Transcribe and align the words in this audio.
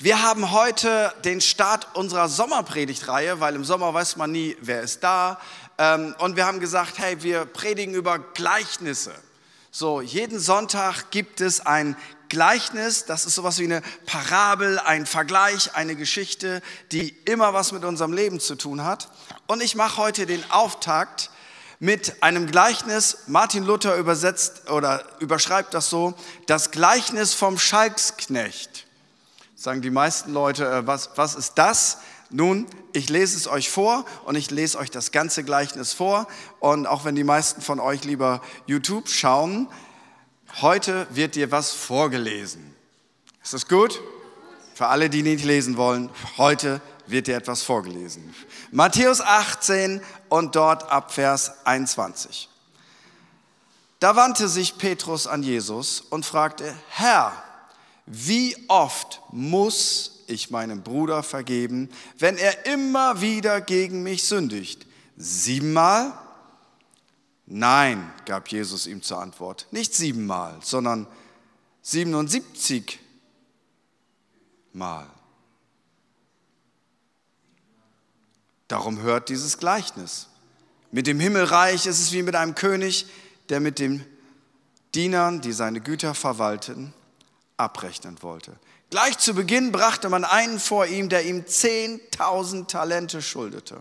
Wir 0.00 0.22
haben 0.22 0.52
heute 0.52 1.12
den 1.24 1.40
Start 1.40 1.88
unserer 1.96 2.28
Sommerpredigtreihe, 2.28 3.40
weil 3.40 3.56
im 3.56 3.64
Sommer 3.64 3.92
weiß 3.92 4.14
man 4.14 4.30
nie, 4.30 4.56
wer 4.60 4.82
ist 4.82 5.02
da. 5.02 5.40
Ähm, 5.76 6.14
und 6.20 6.36
wir 6.36 6.46
haben 6.46 6.60
gesagt, 6.60 6.98
hey, 6.98 7.20
wir 7.24 7.44
predigen 7.46 7.94
über 7.94 8.20
Gleichnisse. 8.20 9.12
So, 9.72 10.00
jeden 10.00 10.38
Sonntag 10.38 11.10
gibt 11.10 11.40
es 11.40 11.66
ein 11.66 11.96
Gleichnis, 12.28 13.06
das 13.06 13.26
ist 13.26 13.34
sowas 13.34 13.58
wie 13.58 13.64
eine 13.64 13.82
Parabel, 14.06 14.78
ein 14.78 15.04
Vergleich, 15.04 15.74
eine 15.74 15.96
Geschichte, 15.96 16.62
die 16.92 17.08
immer 17.24 17.52
was 17.52 17.72
mit 17.72 17.84
unserem 17.84 18.12
Leben 18.12 18.38
zu 18.38 18.54
tun 18.54 18.84
hat. 18.84 19.08
Und 19.48 19.60
ich 19.60 19.74
mache 19.74 19.96
heute 19.96 20.26
den 20.26 20.48
Auftakt 20.52 21.28
mit 21.80 22.22
einem 22.22 22.46
Gleichnis. 22.46 23.24
Martin 23.26 23.64
Luther 23.64 23.96
übersetzt 23.96 24.70
oder 24.70 25.04
überschreibt 25.18 25.74
das 25.74 25.90
so, 25.90 26.14
das 26.46 26.70
Gleichnis 26.70 27.34
vom 27.34 27.58
Schalksknecht. 27.58 28.87
Sagen 29.60 29.82
die 29.82 29.90
meisten 29.90 30.32
Leute, 30.32 30.70
äh, 30.70 30.86
was, 30.86 31.10
was 31.16 31.34
ist 31.34 31.54
das? 31.56 31.98
Nun, 32.30 32.68
ich 32.92 33.08
lese 33.08 33.36
es 33.36 33.48
euch 33.48 33.70
vor 33.70 34.04
und 34.24 34.36
ich 34.36 34.52
lese 34.52 34.78
euch 34.78 34.88
das 34.88 35.10
ganze 35.10 35.42
Gleichnis 35.42 35.92
vor. 35.92 36.28
Und 36.60 36.86
auch 36.86 37.04
wenn 37.04 37.16
die 37.16 37.24
meisten 37.24 37.60
von 37.60 37.80
euch 37.80 38.04
lieber 38.04 38.40
YouTube 38.66 39.08
schauen, 39.08 39.66
heute 40.62 41.08
wird 41.10 41.34
dir 41.34 41.50
was 41.50 41.72
vorgelesen. 41.72 42.72
Ist 43.42 43.52
das 43.52 43.66
gut? 43.66 44.00
Für 44.74 44.86
alle, 44.86 45.10
die 45.10 45.24
nicht 45.24 45.44
lesen 45.44 45.76
wollen, 45.76 46.08
heute 46.36 46.80
wird 47.08 47.26
dir 47.26 47.36
etwas 47.36 47.64
vorgelesen. 47.64 48.32
Matthäus 48.70 49.20
18 49.20 50.00
und 50.28 50.54
dort 50.54 50.88
ab 50.88 51.12
Vers 51.12 51.66
21. 51.66 52.48
Da 53.98 54.14
wandte 54.14 54.46
sich 54.46 54.78
Petrus 54.78 55.26
an 55.26 55.42
Jesus 55.42 56.00
und 56.00 56.24
fragte, 56.24 56.72
Herr, 56.90 57.32
wie 58.10 58.56
oft 58.68 59.20
muss 59.32 60.24
ich 60.26 60.50
meinem 60.50 60.82
Bruder 60.82 61.22
vergeben, 61.22 61.90
wenn 62.18 62.38
er 62.38 62.66
immer 62.66 63.20
wieder 63.20 63.60
gegen 63.60 64.02
mich 64.02 64.24
sündigt? 64.24 64.86
Siebenmal? 65.16 66.18
Nein, 67.44 68.10
gab 68.24 68.48
Jesus 68.48 68.86
ihm 68.86 69.02
zur 69.02 69.20
Antwort, 69.20 69.66
nicht 69.70 69.94
siebenmal, 69.94 70.58
sondern 70.62 71.06
77 71.82 72.98
Mal. 74.72 75.06
Darum 78.68 79.00
hört 79.00 79.28
dieses 79.28 79.58
Gleichnis. 79.58 80.28
Mit 80.92 81.06
dem 81.06 81.20
Himmelreich 81.20 81.86
ist 81.86 82.00
es 82.00 82.12
wie 82.12 82.22
mit 82.22 82.36
einem 82.36 82.54
König, 82.54 83.06
der 83.48 83.60
mit 83.60 83.78
den 83.78 84.04
Dienern, 84.94 85.40
die 85.40 85.52
seine 85.52 85.80
Güter 85.80 86.14
verwalten, 86.14 86.94
abrechnen 87.58 88.22
wollte. 88.22 88.56
Gleich 88.90 89.18
zu 89.18 89.34
Beginn 89.34 89.70
brachte 89.70 90.08
man 90.08 90.24
einen 90.24 90.58
vor 90.58 90.86
ihm, 90.86 91.10
der 91.10 91.26
ihm 91.26 91.42
10.000 91.42 92.68
Talente 92.68 93.20
schuldete. 93.20 93.80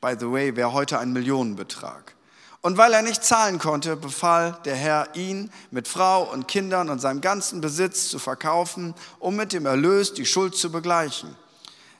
By 0.00 0.14
the 0.18 0.30
way, 0.30 0.54
wäre 0.54 0.72
heute 0.72 1.00
ein 1.00 1.12
Millionenbetrag. 1.12 2.14
Und 2.60 2.78
weil 2.78 2.92
er 2.92 3.02
nicht 3.02 3.24
zahlen 3.24 3.58
konnte, 3.58 3.96
befahl 3.96 4.58
der 4.64 4.76
Herr 4.76 5.14
ihn 5.14 5.50
mit 5.70 5.88
Frau 5.88 6.30
und 6.30 6.46
Kindern 6.46 6.90
und 6.90 7.00
seinem 7.00 7.20
ganzen 7.20 7.60
Besitz 7.60 8.08
zu 8.08 8.18
verkaufen, 8.18 8.94
um 9.18 9.36
mit 9.36 9.52
dem 9.52 9.66
Erlös 9.66 10.14
die 10.14 10.26
Schuld 10.26 10.56
zu 10.56 10.70
begleichen. 10.70 11.34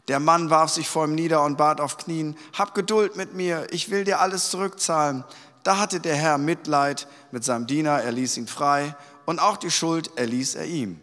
Der 0.08 0.20
Mann 0.20 0.50
warf 0.50 0.70
sich 0.70 0.88
vor 0.88 1.06
ihm 1.06 1.14
nieder 1.14 1.42
und 1.42 1.56
bat 1.56 1.80
auf 1.80 1.98
Knien, 1.98 2.36
hab 2.56 2.74
Geduld 2.74 3.16
mit 3.16 3.34
mir, 3.34 3.66
ich 3.70 3.90
will 3.90 4.04
dir 4.04 4.20
alles 4.20 4.50
zurückzahlen. 4.50 5.24
Da 5.64 5.78
hatte 5.78 5.98
der 5.98 6.14
Herr 6.14 6.38
Mitleid 6.38 7.08
mit 7.32 7.42
seinem 7.44 7.66
Diener, 7.66 8.02
er 8.02 8.12
ließ 8.12 8.36
ihn 8.36 8.46
frei 8.46 8.94
und 9.26 9.38
auch 9.38 9.58
die 9.58 9.70
Schuld 9.70 10.10
erließ 10.16 10.54
er 10.54 10.64
ihm. 10.64 11.00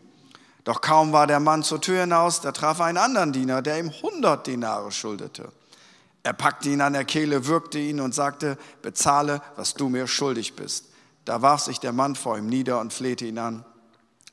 Doch 0.64 0.82
kaum 0.82 1.12
war 1.12 1.28
der 1.28 1.40
Mann 1.40 1.64
zur 1.64 1.82
Tür 1.82 2.02
hinaus, 2.02 2.42
da 2.42 2.52
traf 2.52 2.80
er 2.80 2.86
einen 2.86 2.98
anderen 2.98 3.34
Diener, 3.34 3.62
der 3.62 3.80
ihm 3.80 3.92
hundert 4.02 4.48
Dinare 4.48 4.92
schuldete. 4.92 5.52
Er 6.24 6.34
packte 6.34 6.70
ihn 6.70 6.82
an 6.82 6.94
der 6.94 7.04
Kehle, 7.04 7.48
würgte 7.48 7.80
ihn 7.80 8.00
und 8.00 8.16
sagte, 8.16 8.58
bezahle, 8.82 9.42
was 9.58 9.74
du 9.74 9.90
mir 9.90 10.08
schuldig 10.08 10.56
bist. 10.56 10.86
Da 11.26 11.42
warf 11.42 11.62
sich 11.62 11.80
der 11.80 11.92
Mann 11.92 12.16
vor 12.16 12.38
ihm 12.38 12.48
nieder 12.48 12.80
und 12.80 12.94
flehte 12.94 13.26
ihn 13.26 13.38
an. 13.38 13.66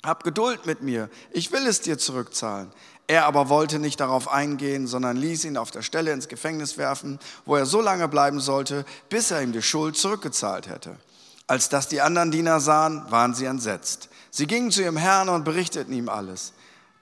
Hab 0.05 0.23
Geduld 0.23 0.67
mit 0.67 0.83
mir, 0.83 1.11
ich 1.33 1.53
will 1.53 1.67
es 1.67 1.81
dir 1.81 1.99
zurückzahlen. 1.99 2.71
Er 3.09 3.27
aber 3.27 3.49
wollte 3.49 3.81
nicht 3.81 3.99
darauf 3.99 4.29
eingehen, 4.29 4.87
sondern 4.87 5.17
ließ 5.17 5.45
ihn 5.45 5.57
auf 5.57 5.73
der 5.73 5.83
Stelle 5.83 6.13
ins 6.13 6.29
Gefängnis 6.29 6.79
werfen, 6.79 7.19
wo 7.45 7.57
er 7.57 7.67
so 7.67 7.81
lange 7.81 8.07
bleiben 8.07 8.39
sollte, 8.39 8.85
bis 9.09 9.33
er 9.33 9.43
ihm 9.43 9.51
die 9.51 9.63
Schuld 9.63 9.97
zurückgezahlt 9.97 10.69
hätte. 10.69 10.97
Als 11.51 11.69
das 11.69 11.89
die 11.89 12.01
anderen 12.01 12.31
Diener 12.31 12.61
sahen, 12.61 13.03
waren 13.11 13.35
sie 13.35 13.47
entsetzt. 13.47 14.09
Sie 14.31 14.47
gingen 14.47 14.71
zu 14.71 14.83
ihrem 14.83 14.97
Herrn 14.97 15.29
und 15.29 15.45
berichteten 15.45 15.93
ihm 15.93 16.09
alles. 16.09 16.53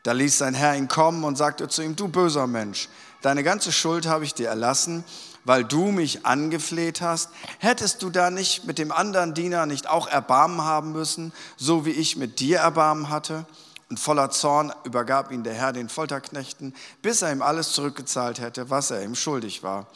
Da 0.05 0.13
ließ 0.13 0.39
sein 0.39 0.55
Herr 0.55 0.75
ihn 0.75 0.89
kommen 0.89 1.25
und 1.25 1.37
sagte 1.37 1.69
zu 1.69 1.83
ihm, 1.83 1.97
du 1.97 2.09
böser 2.09 2.47
Mensch, 2.47 2.89
deine 3.21 3.45
ganze 3.45 3.73
Schuld 3.73 4.07
habe 4.07 4.25
ich 4.25 4.33
dir 4.33 4.49
erlassen, 4.49 5.05
weil 5.45 5.65
du 5.65 5.93
mich 5.93 6.25
angefleht 6.25 7.03
hast. 7.03 7.29
Hättest 7.59 8.01
du 8.01 8.09
da 8.09 8.31
nicht 8.31 8.65
mit 8.65 8.79
dem 8.79 8.91
anderen 8.91 9.35
Diener 9.35 9.67
nicht 9.67 9.87
auch 9.87 10.09
Erbarmen 10.09 10.63
haben 10.63 10.93
müssen, 10.93 11.35
so 11.59 11.85
wie 11.85 11.91
ich 11.91 12.17
mit 12.17 12.41
dir 12.41 12.61
Erbarmen 12.61 13.11
hatte? 13.11 13.45
Und 13.91 14.01
voller 14.01 14.31
Zorn 14.31 14.73
übergab 14.85 15.31
ihn 15.31 15.45
der 15.45 15.53
Herr 15.53 15.75
den 15.75 15.91
Folterknechten, 15.91 16.75
bis 17.03 17.21
er 17.21 17.33
ihm 17.33 17.43
alles 17.43 17.73
zurückgezahlt 17.73 18.41
hätte, 18.41 18.71
was 18.71 18.91
er 18.93 19.03
ihm 19.03 19.15
schuldig 19.15 19.63
war. 19.63 19.89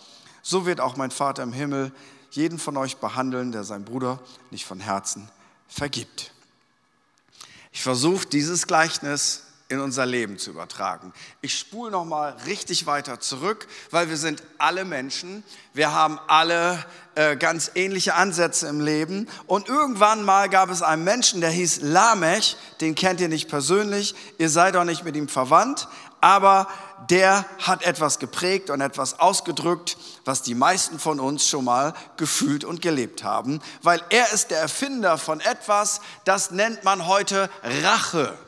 So 0.42 0.66
wird 0.66 0.82
auch 0.82 0.96
mein 0.96 1.10
Vater 1.10 1.42
im 1.42 1.54
Himmel 1.54 1.90
jeden 2.32 2.58
von 2.58 2.76
euch 2.76 2.96
behandeln, 2.96 3.52
der 3.52 3.64
seinem 3.64 3.84
Bruder 3.84 4.18
nicht 4.50 4.66
von 4.66 4.80
Herzen 4.80 5.28
vergibt. 5.68 6.32
Ich 7.72 7.82
versuche 7.82 8.26
dieses 8.26 8.66
Gleichnis 8.66 9.44
in 9.72 9.80
unser 9.80 10.04
Leben 10.04 10.36
zu 10.36 10.50
übertragen. 10.50 11.14
Ich 11.40 11.58
spule 11.58 11.90
noch 11.90 12.04
mal 12.04 12.36
richtig 12.44 12.84
weiter 12.84 13.20
zurück, 13.20 13.66
weil 13.90 14.10
wir 14.10 14.18
sind 14.18 14.42
alle 14.58 14.84
Menschen, 14.84 15.42
wir 15.72 15.92
haben 15.92 16.18
alle 16.26 16.84
äh, 17.14 17.36
ganz 17.36 17.70
ähnliche 17.74 18.14
Ansätze 18.14 18.68
im 18.68 18.80
Leben. 18.80 19.28
Und 19.46 19.70
irgendwann 19.70 20.24
mal 20.24 20.50
gab 20.50 20.68
es 20.68 20.82
einen 20.82 21.04
Menschen, 21.04 21.40
der 21.40 21.48
hieß 21.48 21.80
Lamech, 21.80 22.56
den 22.82 22.94
kennt 22.94 23.22
ihr 23.22 23.28
nicht 23.28 23.48
persönlich, 23.48 24.14
ihr 24.36 24.50
seid 24.50 24.74
doch 24.74 24.84
nicht 24.84 25.04
mit 25.04 25.16
ihm 25.16 25.28
verwandt, 25.28 25.88
aber 26.22 26.68
der 27.10 27.44
hat 27.58 27.82
etwas 27.82 28.20
geprägt 28.20 28.70
und 28.70 28.80
etwas 28.80 29.18
ausgedrückt, 29.18 29.98
was 30.24 30.42
die 30.42 30.54
meisten 30.54 31.00
von 31.00 31.18
uns 31.18 31.46
schon 31.48 31.64
mal 31.64 31.94
gefühlt 32.16 32.64
und 32.64 32.80
gelebt 32.80 33.24
haben, 33.24 33.60
weil 33.82 34.00
er 34.08 34.32
ist 34.32 34.52
der 34.52 34.60
Erfinder 34.60 35.18
von 35.18 35.40
etwas, 35.40 36.00
das 36.24 36.52
nennt 36.52 36.84
man 36.84 37.06
heute 37.08 37.50
Rache. 37.82 38.38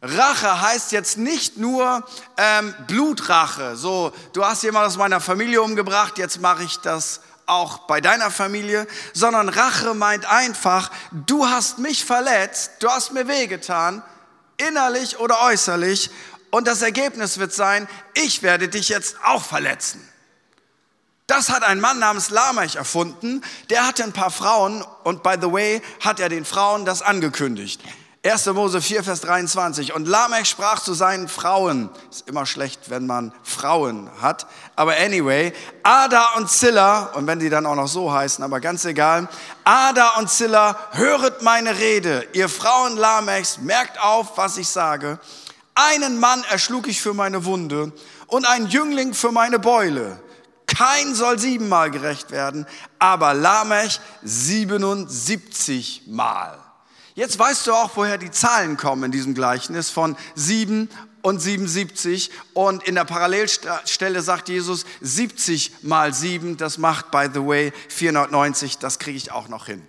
Rache 0.00 0.62
heißt 0.62 0.92
jetzt 0.92 1.18
nicht 1.18 1.56
nur 1.56 2.04
ähm, 2.36 2.72
Blutrache, 2.86 3.74
so 3.74 4.12
du 4.32 4.44
hast 4.44 4.62
jemand 4.62 4.86
aus 4.86 4.96
meiner 4.96 5.20
Familie 5.20 5.60
umgebracht, 5.60 6.18
jetzt 6.18 6.40
mache 6.40 6.62
ich 6.62 6.78
das 6.78 7.20
auch 7.46 7.78
bei 7.78 8.00
deiner 8.00 8.30
Familie, 8.30 8.86
sondern 9.12 9.48
Rache 9.48 9.92
meint 9.94 10.24
einfach, 10.30 10.92
du 11.10 11.46
hast 11.46 11.78
mich 11.78 12.04
verletzt, 12.04 12.72
du 12.78 12.88
hast 12.88 13.12
mir 13.12 13.26
wehgetan, 13.26 14.04
innerlich 14.56 15.18
oder 15.18 15.42
äußerlich, 15.42 16.10
und 16.54 16.68
das 16.68 16.82
Ergebnis 16.82 17.38
wird 17.38 17.52
sein, 17.52 17.88
ich 18.14 18.44
werde 18.44 18.68
dich 18.68 18.88
jetzt 18.88 19.16
auch 19.24 19.42
verletzen. 19.42 20.08
Das 21.26 21.50
hat 21.50 21.64
ein 21.64 21.80
Mann 21.80 21.98
namens 21.98 22.30
Lamech 22.30 22.76
erfunden. 22.76 23.42
Der 23.70 23.84
hatte 23.84 24.04
ein 24.04 24.12
paar 24.12 24.30
Frauen 24.30 24.84
und 25.02 25.24
by 25.24 25.34
the 25.40 25.50
way 25.50 25.82
hat 25.98 26.20
er 26.20 26.28
den 26.28 26.44
Frauen 26.44 26.84
das 26.84 27.02
angekündigt. 27.02 27.82
1. 28.24 28.46
Mose 28.46 28.80
4, 28.80 29.02
Vers 29.02 29.22
23. 29.22 29.94
Und 29.94 30.06
Lamech 30.06 30.48
sprach 30.48 30.80
zu 30.80 30.94
seinen 30.94 31.26
Frauen. 31.26 31.90
Ist 32.08 32.28
immer 32.28 32.46
schlecht, 32.46 32.88
wenn 32.88 33.06
man 33.06 33.32
Frauen 33.42 34.08
hat. 34.22 34.46
Aber 34.76 34.94
anyway, 34.96 35.52
Ada 35.82 36.34
und 36.36 36.48
Zilla, 36.48 37.06
und 37.14 37.26
wenn 37.26 37.40
die 37.40 37.50
dann 37.50 37.66
auch 37.66 37.74
noch 37.74 37.88
so 37.88 38.12
heißen, 38.12 38.44
aber 38.44 38.60
ganz 38.60 38.84
egal. 38.84 39.28
Ada 39.64 40.18
und 40.18 40.30
Zilla, 40.30 40.78
höret 40.92 41.42
meine 41.42 41.76
Rede. 41.78 42.28
Ihr 42.32 42.48
Frauen 42.48 42.96
Lamechs, 42.96 43.58
merkt 43.58 44.00
auf, 44.00 44.38
was 44.38 44.56
ich 44.56 44.68
sage. 44.68 45.18
Einen 45.74 46.20
Mann 46.20 46.44
erschlug 46.50 46.86
ich 46.86 47.00
für 47.00 47.14
meine 47.14 47.44
Wunde 47.44 47.92
und 48.28 48.46
einen 48.46 48.68
Jüngling 48.68 49.12
für 49.14 49.32
meine 49.32 49.58
Beule. 49.58 50.20
Kein 50.66 51.14
soll 51.14 51.38
siebenmal 51.38 51.90
gerecht 51.90 52.30
werden, 52.30 52.66
aber 52.98 53.34
Lamech 53.34 54.00
77 54.22 56.02
Mal. 56.06 56.58
Jetzt 57.14 57.38
weißt 57.38 57.66
du 57.66 57.74
auch, 57.74 57.90
woher 57.94 58.18
die 58.18 58.30
Zahlen 58.30 58.76
kommen 58.76 59.04
in 59.04 59.12
diesem 59.12 59.34
Gleichnis 59.34 59.90
von 59.90 60.16
sieben 60.34 60.88
und 61.22 61.40
77. 61.40 62.30
Und 62.52 62.82
in 62.82 62.96
der 62.96 63.04
Parallelstelle 63.04 64.20
sagt 64.20 64.48
Jesus 64.48 64.84
70 65.00 65.82
mal 65.82 66.12
sieben. 66.12 66.56
Das 66.56 66.76
macht, 66.78 67.10
by 67.10 67.28
the 67.32 67.40
way, 67.40 67.72
490. 67.88 68.78
Das 68.78 68.98
kriege 68.98 69.16
ich 69.16 69.32
auch 69.32 69.48
noch 69.48 69.66
hin. 69.66 69.86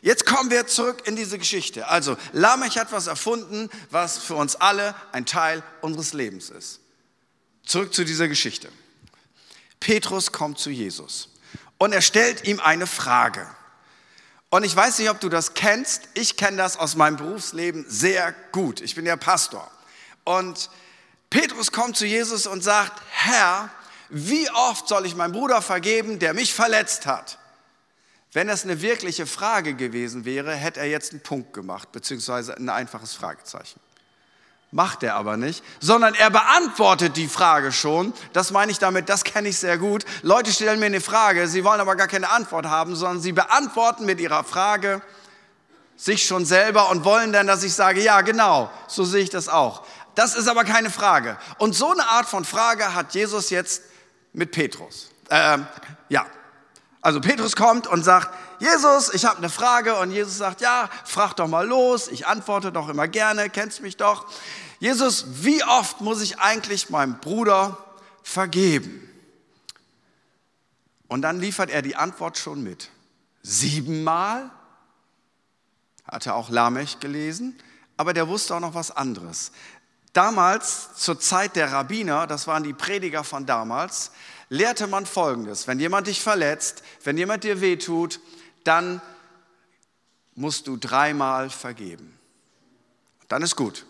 Jetzt 0.00 0.26
kommen 0.26 0.50
wir 0.50 0.66
zurück 0.66 1.06
in 1.06 1.16
diese 1.16 1.38
Geschichte. 1.38 1.88
Also, 1.88 2.16
Lamech 2.32 2.78
hat 2.78 2.92
was 2.92 3.06
erfunden, 3.06 3.68
was 3.90 4.18
für 4.18 4.34
uns 4.34 4.56
alle 4.56 4.94
ein 5.12 5.26
Teil 5.26 5.62
unseres 5.80 6.12
Lebens 6.12 6.50
ist. 6.50 6.80
Zurück 7.64 7.92
zu 7.92 8.04
dieser 8.04 8.28
Geschichte. 8.28 8.70
Petrus 9.80 10.32
kommt 10.32 10.58
zu 10.58 10.70
Jesus 10.70 11.30
und 11.78 11.92
er 11.92 12.00
stellt 12.00 12.46
ihm 12.46 12.60
eine 12.60 12.86
Frage. 12.86 13.46
Und 14.50 14.64
ich 14.64 14.74
weiß 14.74 14.98
nicht, 14.98 15.10
ob 15.10 15.20
du 15.20 15.28
das 15.28 15.54
kennst. 15.54 16.08
Ich 16.14 16.36
kenne 16.36 16.56
das 16.56 16.78
aus 16.78 16.96
meinem 16.96 17.16
Berufsleben 17.16 17.84
sehr 17.88 18.32
gut. 18.52 18.80
Ich 18.80 18.94
bin 18.94 19.04
ja 19.04 19.16
Pastor. 19.16 19.70
Und 20.24 20.70
Petrus 21.28 21.72
kommt 21.72 21.96
zu 21.96 22.06
Jesus 22.06 22.46
und 22.46 22.64
sagt, 22.64 23.02
Herr, 23.10 23.70
wie 24.08 24.48
oft 24.50 24.88
soll 24.88 25.04
ich 25.04 25.14
meinem 25.14 25.32
Bruder 25.32 25.60
vergeben, 25.60 26.18
der 26.18 26.32
mich 26.32 26.54
verletzt 26.54 27.04
hat? 27.04 27.38
Wenn 28.32 28.46
das 28.48 28.64
eine 28.64 28.82
wirkliche 28.82 29.26
Frage 29.26 29.74
gewesen 29.74 30.24
wäre, 30.24 30.54
hätte 30.54 30.80
er 30.80 30.86
jetzt 30.86 31.12
einen 31.12 31.22
Punkt 31.22 31.54
gemacht, 31.54 31.92
beziehungsweise 31.92 32.56
ein 32.56 32.68
einfaches 32.68 33.14
Fragezeichen. 33.14 33.80
Macht 34.70 35.02
er 35.02 35.14
aber 35.14 35.38
nicht, 35.38 35.64
sondern 35.80 36.14
er 36.14 36.28
beantwortet 36.28 37.16
die 37.16 37.26
Frage 37.26 37.72
schon. 37.72 38.12
Das 38.34 38.50
meine 38.50 38.70
ich 38.70 38.78
damit, 38.78 39.08
das 39.08 39.24
kenne 39.24 39.48
ich 39.48 39.56
sehr 39.56 39.78
gut. 39.78 40.04
Leute 40.20 40.52
stellen 40.52 40.78
mir 40.78 40.86
eine 40.86 41.00
Frage, 41.00 41.48
sie 41.48 41.64
wollen 41.64 41.80
aber 41.80 41.96
gar 41.96 42.06
keine 42.06 42.28
Antwort 42.28 42.66
haben, 42.66 42.94
sondern 42.94 43.22
sie 43.22 43.32
beantworten 43.32 44.04
mit 44.04 44.20
ihrer 44.20 44.44
Frage 44.44 45.00
sich 45.96 46.26
schon 46.26 46.44
selber 46.44 46.90
und 46.90 47.04
wollen 47.04 47.32
dann, 47.32 47.46
dass 47.46 47.62
ich 47.62 47.72
sage, 47.72 48.02
ja 48.02 48.20
genau, 48.20 48.70
so 48.88 49.04
sehe 49.04 49.22
ich 49.22 49.30
das 49.30 49.48
auch. 49.48 49.86
Das 50.14 50.36
ist 50.36 50.48
aber 50.48 50.64
keine 50.64 50.90
Frage. 50.90 51.38
Und 51.56 51.74
so 51.74 51.90
eine 51.90 52.06
Art 52.06 52.26
von 52.26 52.44
Frage 52.44 52.94
hat 52.94 53.14
Jesus 53.14 53.48
jetzt 53.48 53.82
mit 54.34 54.52
Petrus. 54.52 55.10
Ähm, 55.30 55.66
ja, 56.08 56.26
also 57.08 57.22
Petrus 57.22 57.56
kommt 57.56 57.86
und 57.86 58.04
sagt, 58.04 58.34
Jesus, 58.60 59.14
ich 59.14 59.24
habe 59.24 59.38
eine 59.38 59.48
Frage. 59.48 59.96
Und 59.96 60.10
Jesus 60.10 60.36
sagt, 60.36 60.60
ja, 60.60 60.90
frag 61.06 61.32
doch 61.36 61.48
mal 61.48 61.66
los. 61.66 62.08
Ich 62.08 62.26
antworte 62.26 62.70
doch 62.70 62.90
immer 62.90 63.08
gerne, 63.08 63.48
kennst 63.48 63.80
mich 63.80 63.96
doch. 63.96 64.26
Jesus, 64.78 65.24
wie 65.42 65.64
oft 65.64 66.02
muss 66.02 66.20
ich 66.20 66.38
eigentlich 66.38 66.90
meinem 66.90 67.18
Bruder 67.18 67.78
vergeben? 68.22 69.08
Und 71.06 71.22
dann 71.22 71.40
liefert 71.40 71.70
er 71.70 71.80
die 71.80 71.96
Antwort 71.96 72.36
schon 72.36 72.62
mit. 72.62 72.90
Siebenmal? 73.40 74.50
Hatte 76.06 76.34
auch 76.34 76.50
Lamech 76.50 77.00
gelesen, 77.00 77.58
aber 77.96 78.12
der 78.12 78.28
wusste 78.28 78.54
auch 78.54 78.60
noch 78.60 78.74
was 78.74 78.90
anderes. 78.90 79.50
Damals, 80.12 80.94
zur 80.96 81.18
Zeit 81.18 81.56
der 81.56 81.72
Rabbiner, 81.72 82.26
das 82.26 82.46
waren 82.46 82.64
die 82.64 82.74
Prediger 82.74 83.24
von 83.24 83.46
damals, 83.46 84.10
lehrte 84.48 84.86
man 84.86 85.06
Folgendes. 85.06 85.66
Wenn 85.66 85.80
jemand 85.80 86.06
dich 86.06 86.20
verletzt, 86.20 86.82
wenn 87.04 87.18
jemand 87.18 87.44
dir 87.44 87.60
wehtut, 87.60 88.20
dann 88.64 89.00
musst 90.34 90.66
du 90.66 90.76
dreimal 90.76 91.50
vergeben. 91.50 92.18
Dann 93.28 93.42
ist 93.42 93.56
gut. 93.56 93.84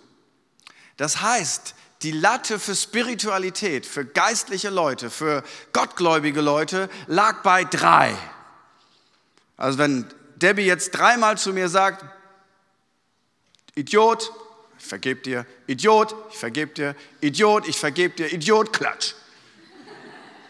Das 0.97 1.21
heißt, 1.21 1.75
die 2.03 2.13
Latte 2.13 2.59
für 2.59 2.75
Spiritualität, 2.75 3.87
für 3.87 4.05
geistliche 4.05 4.71
Leute, 4.71 5.11
für 5.11 5.45
gottgläubige 5.73 6.41
Leute 6.41 6.89
lag 7.07 7.43
bei 7.43 7.65
drei. 7.65 8.17
Also 9.57 9.79
wenn 9.79 10.07
Debbie 10.37 10.63
jetzt 10.63 10.93
dreimal 10.93 11.37
zu 11.39 11.53
mir 11.53 11.69
sagt, 11.69 12.05
Idiot, 13.75 14.33
ich 14.79 14.87
vergebe 14.87 15.21
dir, 15.21 15.47
Idiot, 15.67 16.15
ich 16.31 16.39
vergebe 16.39 16.73
dir, 16.73 16.97
Idiot, 17.21 17.67
ich 17.67 17.79
vergebe 17.79 18.15
dir, 18.15 18.33
Idiot, 18.33 18.73
klatsch 18.73 19.15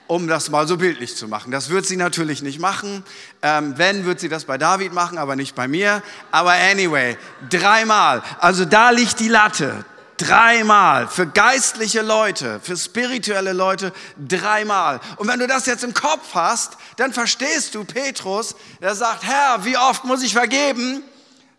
um 0.08 0.26
das 0.26 0.48
mal 0.48 0.66
so 0.66 0.78
bildlich 0.78 1.14
zu 1.16 1.28
machen. 1.28 1.52
Das 1.52 1.68
wird 1.68 1.86
sie 1.86 1.96
natürlich 1.96 2.42
nicht 2.42 2.58
machen. 2.58 3.04
Ähm, 3.42 3.74
wenn, 3.76 4.04
wird 4.06 4.18
sie 4.18 4.28
das 4.28 4.46
bei 4.46 4.58
David 4.58 4.92
machen, 4.92 5.18
aber 5.18 5.36
nicht 5.36 5.54
bei 5.54 5.68
mir. 5.68 6.02
Aber 6.32 6.52
anyway, 6.52 7.16
dreimal. 7.50 8.22
Also 8.40 8.64
da 8.64 8.90
liegt 8.90 9.20
die 9.20 9.28
Latte. 9.28 9.84
Dreimal. 10.16 11.06
Für 11.06 11.26
geistliche 11.26 12.02
Leute, 12.02 12.58
für 12.60 12.76
spirituelle 12.76 13.52
Leute, 13.52 13.92
dreimal. 14.16 14.98
Und 15.16 15.28
wenn 15.28 15.38
du 15.38 15.46
das 15.46 15.66
jetzt 15.66 15.84
im 15.84 15.94
Kopf 15.94 16.34
hast, 16.34 16.76
dann 16.96 17.12
verstehst 17.12 17.74
du 17.74 17.84
Petrus, 17.84 18.56
der 18.80 18.96
sagt, 18.96 19.22
Herr, 19.22 19.64
wie 19.64 19.76
oft 19.76 20.04
muss 20.04 20.22
ich 20.22 20.32
vergeben? 20.32 21.02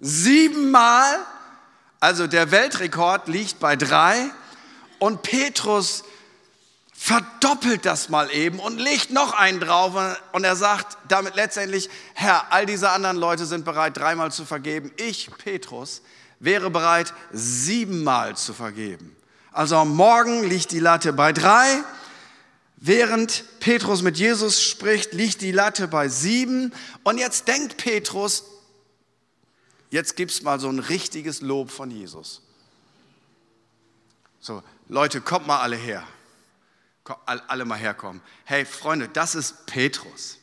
Siebenmal. 0.01 1.19
Also 2.01 2.28
der 2.28 2.51
Weltrekord 2.51 3.28
liegt 3.28 3.60
bei 3.60 3.75
drei. 3.75 4.30
Und 4.98 5.22
Petrus 5.22 6.04
verdoppelt 7.01 7.86
das 7.86 8.10
mal 8.10 8.30
eben 8.30 8.60
und 8.60 8.78
legt 8.78 9.10
noch 9.10 9.31
einen 9.31 9.62
drauf 9.62 9.96
und 10.34 10.44
er 10.44 10.57
sagt 10.57 10.98
damit 11.07 11.34
letztendlich, 11.34 11.90
Herr, 12.13 12.51
all 12.51 12.66
diese 12.66 12.90
anderen 12.90 13.16
Leute 13.16 13.46
sind 13.46 13.63
bereit, 13.63 13.96
dreimal 13.96 14.34
zu 14.34 14.44
vergeben. 14.44 14.92
Ich, 14.98 15.30
Petrus, 15.38 16.01
wäre 16.42 16.69
bereit, 16.69 17.13
siebenmal 17.31 18.36
zu 18.36 18.54
vergeben. 18.54 19.16
Also 19.54 19.86
morgen 19.86 20.44
liegt 20.44 20.72
die 20.72 20.81
Latte 20.81 21.13
bei 21.13 21.31
drei. 21.31 21.84
Während 22.75 23.46
Petrus 23.62 24.01
mit 24.01 24.18
Jesus 24.18 24.62
spricht, 24.62 25.13
liegt 25.13 25.40
die 25.40 25.54
Latte 25.54 25.88
bei 25.88 26.10
sieben. 26.10 26.74
Und 27.04 27.18
jetzt 27.18 27.48
denkt 27.48 27.78
Petrus, 27.78 28.44
jetzt 29.90 30.18
gibt 30.18 30.31
es 30.31 30.44
mal 30.44 30.60
so 30.60 30.68
ein 30.68 30.80
richtiges 30.80 31.40
Lob 31.40 31.72
von 31.72 31.92
Jesus. 31.92 32.42
So, 34.42 34.62
Leute, 34.90 35.22
kommt 35.22 35.48
mal 35.48 35.62
alle 35.62 35.78
her 35.78 36.06
alle 37.25 37.65
mal 37.65 37.77
herkommen. 37.77 38.21
Hey 38.45 38.65
Freunde, 38.65 39.09
das 39.09 39.35
ist 39.35 39.65
Petrus. 39.65 40.38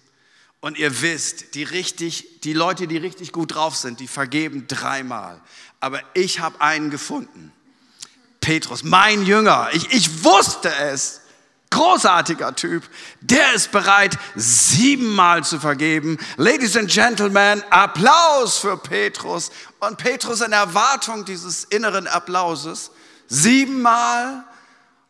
Und 0.60 0.78
ihr 0.78 1.00
wisst, 1.02 1.54
die, 1.54 1.62
richtig, 1.62 2.40
die 2.40 2.52
Leute, 2.52 2.88
die 2.88 2.96
richtig 2.96 3.32
gut 3.32 3.54
drauf 3.54 3.76
sind, 3.76 4.00
die 4.00 4.08
vergeben 4.08 4.66
dreimal. 4.66 5.40
Aber 5.80 6.00
ich 6.14 6.40
habe 6.40 6.60
einen 6.60 6.90
gefunden. 6.90 7.52
Petrus, 8.40 8.82
mein 8.82 9.24
Jünger. 9.24 9.68
Ich, 9.72 9.92
ich 9.92 10.24
wusste 10.24 10.74
es. 10.74 11.20
Großartiger 11.70 12.54
Typ. 12.54 12.88
Der 13.20 13.52
ist 13.54 13.72
bereit, 13.72 14.16
siebenmal 14.34 15.44
zu 15.44 15.60
vergeben. 15.60 16.16
Ladies 16.36 16.76
and 16.76 16.90
Gentlemen, 16.90 17.62
Applaus 17.70 18.58
für 18.58 18.76
Petrus. 18.76 19.50
Und 19.80 19.98
Petrus 19.98 20.40
in 20.40 20.52
Erwartung 20.52 21.24
dieses 21.24 21.64
inneren 21.64 22.06
Applauses. 22.06 22.90
Siebenmal. 23.28 24.44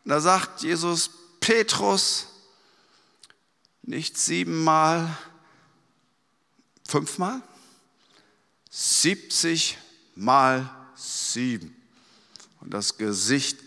Und 0.03 0.11
da 0.11 0.19
sagt 0.19 0.61
Jesus, 0.63 1.11
Petrus 1.47 2.27
nicht 3.81 4.17
siebenmal, 4.17 5.17
fünfmal? 6.85 7.41
70 8.69 9.77
mal 10.15 10.69
sieben. 10.93 11.73
Und 12.59 12.73
das 12.73 12.97
Gesicht 12.97 13.59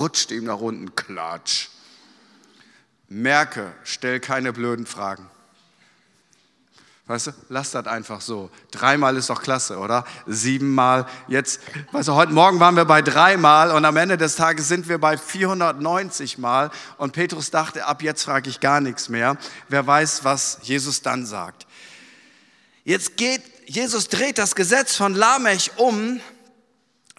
rutscht 0.00 0.32
ihm 0.32 0.46
nach 0.46 0.58
unten, 0.58 0.96
klatsch. 0.96 1.68
Merke, 3.06 3.72
stell 3.84 4.18
keine 4.18 4.52
blöden 4.52 4.84
Fragen. 4.84 5.30
Weißt 7.06 7.26
du, 7.26 7.32
lass 7.48 7.72
das 7.72 7.86
einfach 7.88 8.20
so. 8.20 8.48
Dreimal 8.70 9.16
ist 9.16 9.28
doch 9.28 9.42
klasse, 9.42 9.78
oder? 9.78 10.04
Siebenmal. 10.26 11.06
Jetzt, 11.26 11.60
weißt 11.90 12.08
du, 12.08 12.14
heute 12.14 12.32
Morgen 12.32 12.60
waren 12.60 12.76
wir 12.76 12.84
bei 12.84 13.02
dreimal 13.02 13.72
und 13.72 13.84
am 13.84 13.96
Ende 13.96 14.16
des 14.16 14.36
Tages 14.36 14.68
sind 14.68 14.88
wir 14.88 14.98
bei 14.98 15.18
490 15.18 16.38
Mal. 16.38 16.70
Und 16.98 17.12
Petrus 17.12 17.50
dachte, 17.50 17.86
ab 17.86 18.02
jetzt 18.02 18.22
frage 18.22 18.48
ich 18.48 18.60
gar 18.60 18.80
nichts 18.80 19.08
mehr. 19.08 19.36
Wer 19.68 19.84
weiß, 19.84 20.22
was 20.22 20.60
Jesus 20.62 21.02
dann 21.02 21.26
sagt. 21.26 21.66
Jetzt 22.84 23.16
geht, 23.16 23.42
Jesus 23.66 24.08
dreht 24.08 24.38
das 24.38 24.54
Gesetz 24.54 24.94
von 24.94 25.14
Lamech 25.14 25.72
um, 25.78 26.20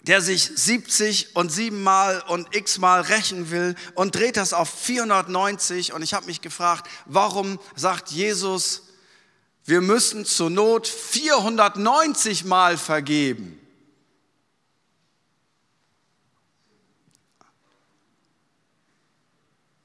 der 0.06 0.22
sich 0.22 0.50
70 0.54 1.36
und 1.36 1.52
siebenmal 1.52 2.22
und 2.28 2.54
x-mal 2.56 3.02
rächen 3.02 3.50
will 3.50 3.74
und 3.94 4.14
dreht 4.14 4.38
das 4.38 4.54
auf 4.54 4.70
490. 4.70 5.92
Und 5.92 6.00
ich 6.00 6.14
habe 6.14 6.24
mich 6.24 6.40
gefragt, 6.40 6.88
warum 7.04 7.58
sagt 7.76 8.10
Jesus, 8.10 8.83
wir 9.66 9.80
müssen 9.80 10.24
zur 10.24 10.50
Not 10.50 10.86
490 10.86 12.44
Mal 12.44 12.76
vergeben. 12.76 13.58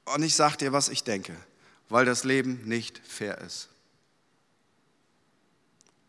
Und 0.04 0.22
ich 0.22 0.34
sage 0.34 0.56
dir, 0.58 0.72
was 0.72 0.88
ich 0.88 1.04
denke, 1.04 1.36
weil 1.88 2.04
das 2.04 2.24
Leben 2.24 2.62
nicht 2.64 3.00
fair 3.06 3.38
ist. 3.38 3.68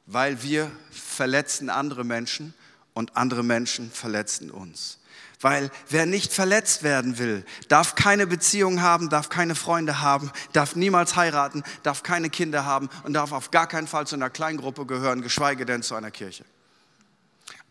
Weil 0.07 0.41
wir 0.43 0.71
verletzen 0.89 1.69
andere 1.69 2.03
Menschen 2.03 2.53
und 2.93 3.15
andere 3.15 3.43
Menschen 3.43 3.91
verletzen 3.91 4.51
uns. 4.51 4.97
Weil 5.41 5.71
wer 5.89 6.05
nicht 6.05 6.31
verletzt 6.31 6.83
werden 6.83 7.17
will, 7.17 7.43
darf 7.67 7.95
keine 7.95 8.27
Beziehung 8.27 8.81
haben, 8.81 9.09
darf 9.09 9.29
keine 9.29 9.55
Freunde 9.55 10.01
haben, 10.01 10.31
darf 10.53 10.75
niemals 10.75 11.15
heiraten, 11.15 11.63
darf 11.81 12.03
keine 12.03 12.29
Kinder 12.29 12.65
haben 12.65 12.89
und 13.03 13.13
darf 13.13 13.31
auf 13.31 13.49
gar 13.49 13.67
keinen 13.67 13.87
Fall 13.87 14.05
zu 14.05 14.15
einer 14.15 14.29
Kleingruppe 14.29 14.85
gehören, 14.85 15.21
geschweige 15.21 15.65
denn 15.65 15.81
zu 15.81 15.95
einer 15.95 16.11
Kirche. 16.11 16.45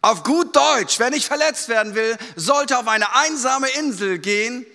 Auf 0.02 0.24
gut 0.24 0.56
Deutsch, 0.56 0.98
wer 0.98 1.10
nicht 1.10 1.26
verletzt 1.26 1.68
werden 1.68 1.94
will, 1.94 2.16
sollte 2.34 2.76
auf 2.78 2.88
eine 2.88 3.14
einsame 3.14 3.68
Insel 3.78 4.18
gehen 4.18 4.66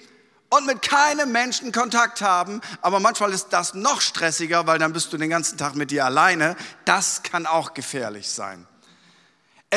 und 0.50 0.66
mit 0.66 0.82
keinem 0.82 1.32
Menschen 1.32 1.72
Kontakt 1.72 2.22
haben. 2.22 2.62
Aber 2.82 3.00
manchmal 3.00 3.34
ist 3.34 3.48
das 3.50 3.74
noch 3.74 4.02
stressiger, 4.02 4.68
weil 4.68 4.80
dann 4.80 4.94
bist 4.94 5.12
du 5.12 5.18
den 5.18 5.30
ganzen 5.30 5.58
Tag 5.58 5.76
mit 5.76 5.92
dir 5.92 6.06
alleine. 6.06 6.56
Das 6.86 7.24
kann 7.24 7.46
auch 7.46 7.74
gefährlich 7.74 8.30
sein. 8.30 8.68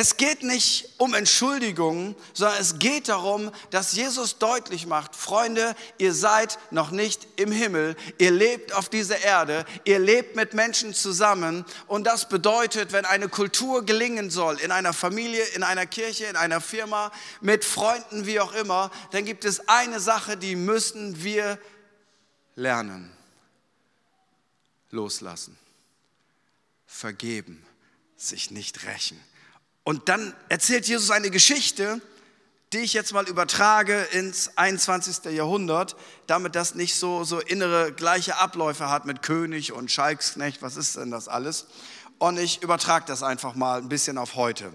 Es 0.00 0.16
geht 0.16 0.44
nicht 0.44 0.90
um 0.98 1.12
Entschuldigungen, 1.12 2.14
sondern 2.32 2.60
es 2.60 2.78
geht 2.78 3.08
darum, 3.08 3.50
dass 3.70 3.94
Jesus 3.94 4.38
deutlich 4.38 4.86
macht, 4.86 5.16
Freunde, 5.16 5.74
ihr 5.98 6.14
seid 6.14 6.56
noch 6.70 6.92
nicht 6.92 7.26
im 7.34 7.50
Himmel, 7.50 7.96
ihr 8.18 8.30
lebt 8.30 8.72
auf 8.74 8.88
dieser 8.88 9.18
Erde, 9.18 9.64
ihr 9.82 9.98
lebt 9.98 10.36
mit 10.36 10.54
Menschen 10.54 10.94
zusammen 10.94 11.64
und 11.88 12.04
das 12.04 12.28
bedeutet, 12.28 12.92
wenn 12.92 13.06
eine 13.06 13.28
Kultur 13.28 13.84
gelingen 13.84 14.30
soll, 14.30 14.60
in 14.60 14.70
einer 14.70 14.92
Familie, 14.92 15.42
in 15.56 15.64
einer 15.64 15.84
Kirche, 15.84 16.26
in 16.26 16.36
einer 16.36 16.60
Firma, 16.60 17.10
mit 17.40 17.64
Freunden, 17.64 18.24
wie 18.24 18.38
auch 18.38 18.52
immer, 18.52 18.92
dann 19.10 19.24
gibt 19.24 19.44
es 19.44 19.68
eine 19.68 19.98
Sache, 19.98 20.36
die 20.36 20.54
müssen 20.54 21.24
wir 21.24 21.58
lernen. 22.54 23.12
Loslassen. 24.92 25.58
Vergeben. 26.86 27.66
Sich 28.16 28.52
nicht 28.52 28.84
rächen. 28.84 29.20
Und 29.88 30.10
dann 30.10 30.34
erzählt 30.50 30.86
Jesus 30.86 31.10
eine 31.10 31.30
Geschichte, 31.30 32.02
die 32.74 32.80
ich 32.80 32.92
jetzt 32.92 33.14
mal 33.14 33.26
übertrage 33.26 34.02
ins 34.12 34.50
21. 34.58 35.32
Jahrhundert, 35.32 35.96
damit 36.26 36.56
das 36.56 36.74
nicht 36.74 36.94
so, 36.94 37.24
so 37.24 37.40
innere 37.40 37.90
gleiche 37.92 38.36
Abläufe 38.36 38.90
hat 38.90 39.06
mit 39.06 39.22
König 39.22 39.72
und 39.72 39.90
Schalksknecht, 39.90 40.60
was 40.60 40.76
ist 40.76 40.98
denn 40.98 41.10
das 41.10 41.26
alles? 41.26 41.68
Und 42.18 42.38
ich 42.38 42.62
übertrage 42.62 43.06
das 43.06 43.22
einfach 43.22 43.54
mal 43.54 43.78
ein 43.78 43.88
bisschen 43.88 44.18
auf 44.18 44.34
heute. 44.34 44.74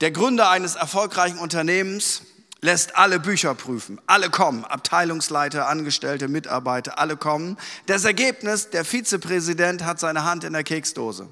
Der 0.00 0.12
Gründer 0.12 0.50
eines 0.50 0.76
erfolgreichen 0.76 1.40
Unternehmens 1.40 2.22
lässt 2.60 2.94
alle 2.94 3.18
Bücher 3.18 3.56
prüfen. 3.56 4.00
Alle 4.06 4.30
kommen, 4.30 4.64
Abteilungsleiter, 4.64 5.66
Angestellte, 5.66 6.28
Mitarbeiter, 6.28 7.00
alle 7.00 7.16
kommen. 7.16 7.58
Das 7.86 8.04
Ergebnis, 8.04 8.70
der 8.70 8.84
Vizepräsident 8.84 9.82
hat 9.84 9.98
seine 9.98 10.22
Hand 10.22 10.44
in 10.44 10.52
der 10.52 10.62
Keksdose 10.62 11.28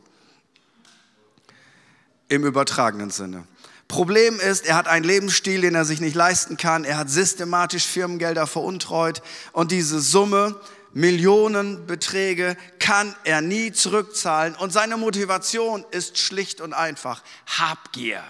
im 2.30 2.46
übertragenen 2.46 3.10
Sinne. 3.10 3.44
Problem 3.88 4.38
ist, 4.38 4.66
er 4.66 4.76
hat 4.76 4.86
einen 4.86 5.04
Lebensstil, 5.04 5.60
den 5.62 5.74
er 5.74 5.84
sich 5.84 6.00
nicht 6.00 6.14
leisten 6.14 6.56
kann. 6.56 6.84
Er 6.84 6.96
hat 6.96 7.10
systematisch 7.10 7.84
Firmengelder 7.86 8.46
veruntreut 8.46 9.20
und 9.52 9.72
diese 9.72 10.00
Summe, 10.00 10.58
Millionenbeträge, 10.92 12.56
kann 12.78 13.14
er 13.24 13.40
nie 13.40 13.72
zurückzahlen. 13.72 14.54
Und 14.54 14.72
seine 14.72 14.96
Motivation 14.96 15.84
ist 15.90 16.18
schlicht 16.18 16.60
und 16.60 16.72
einfach 16.72 17.22
Habgier. 17.46 18.22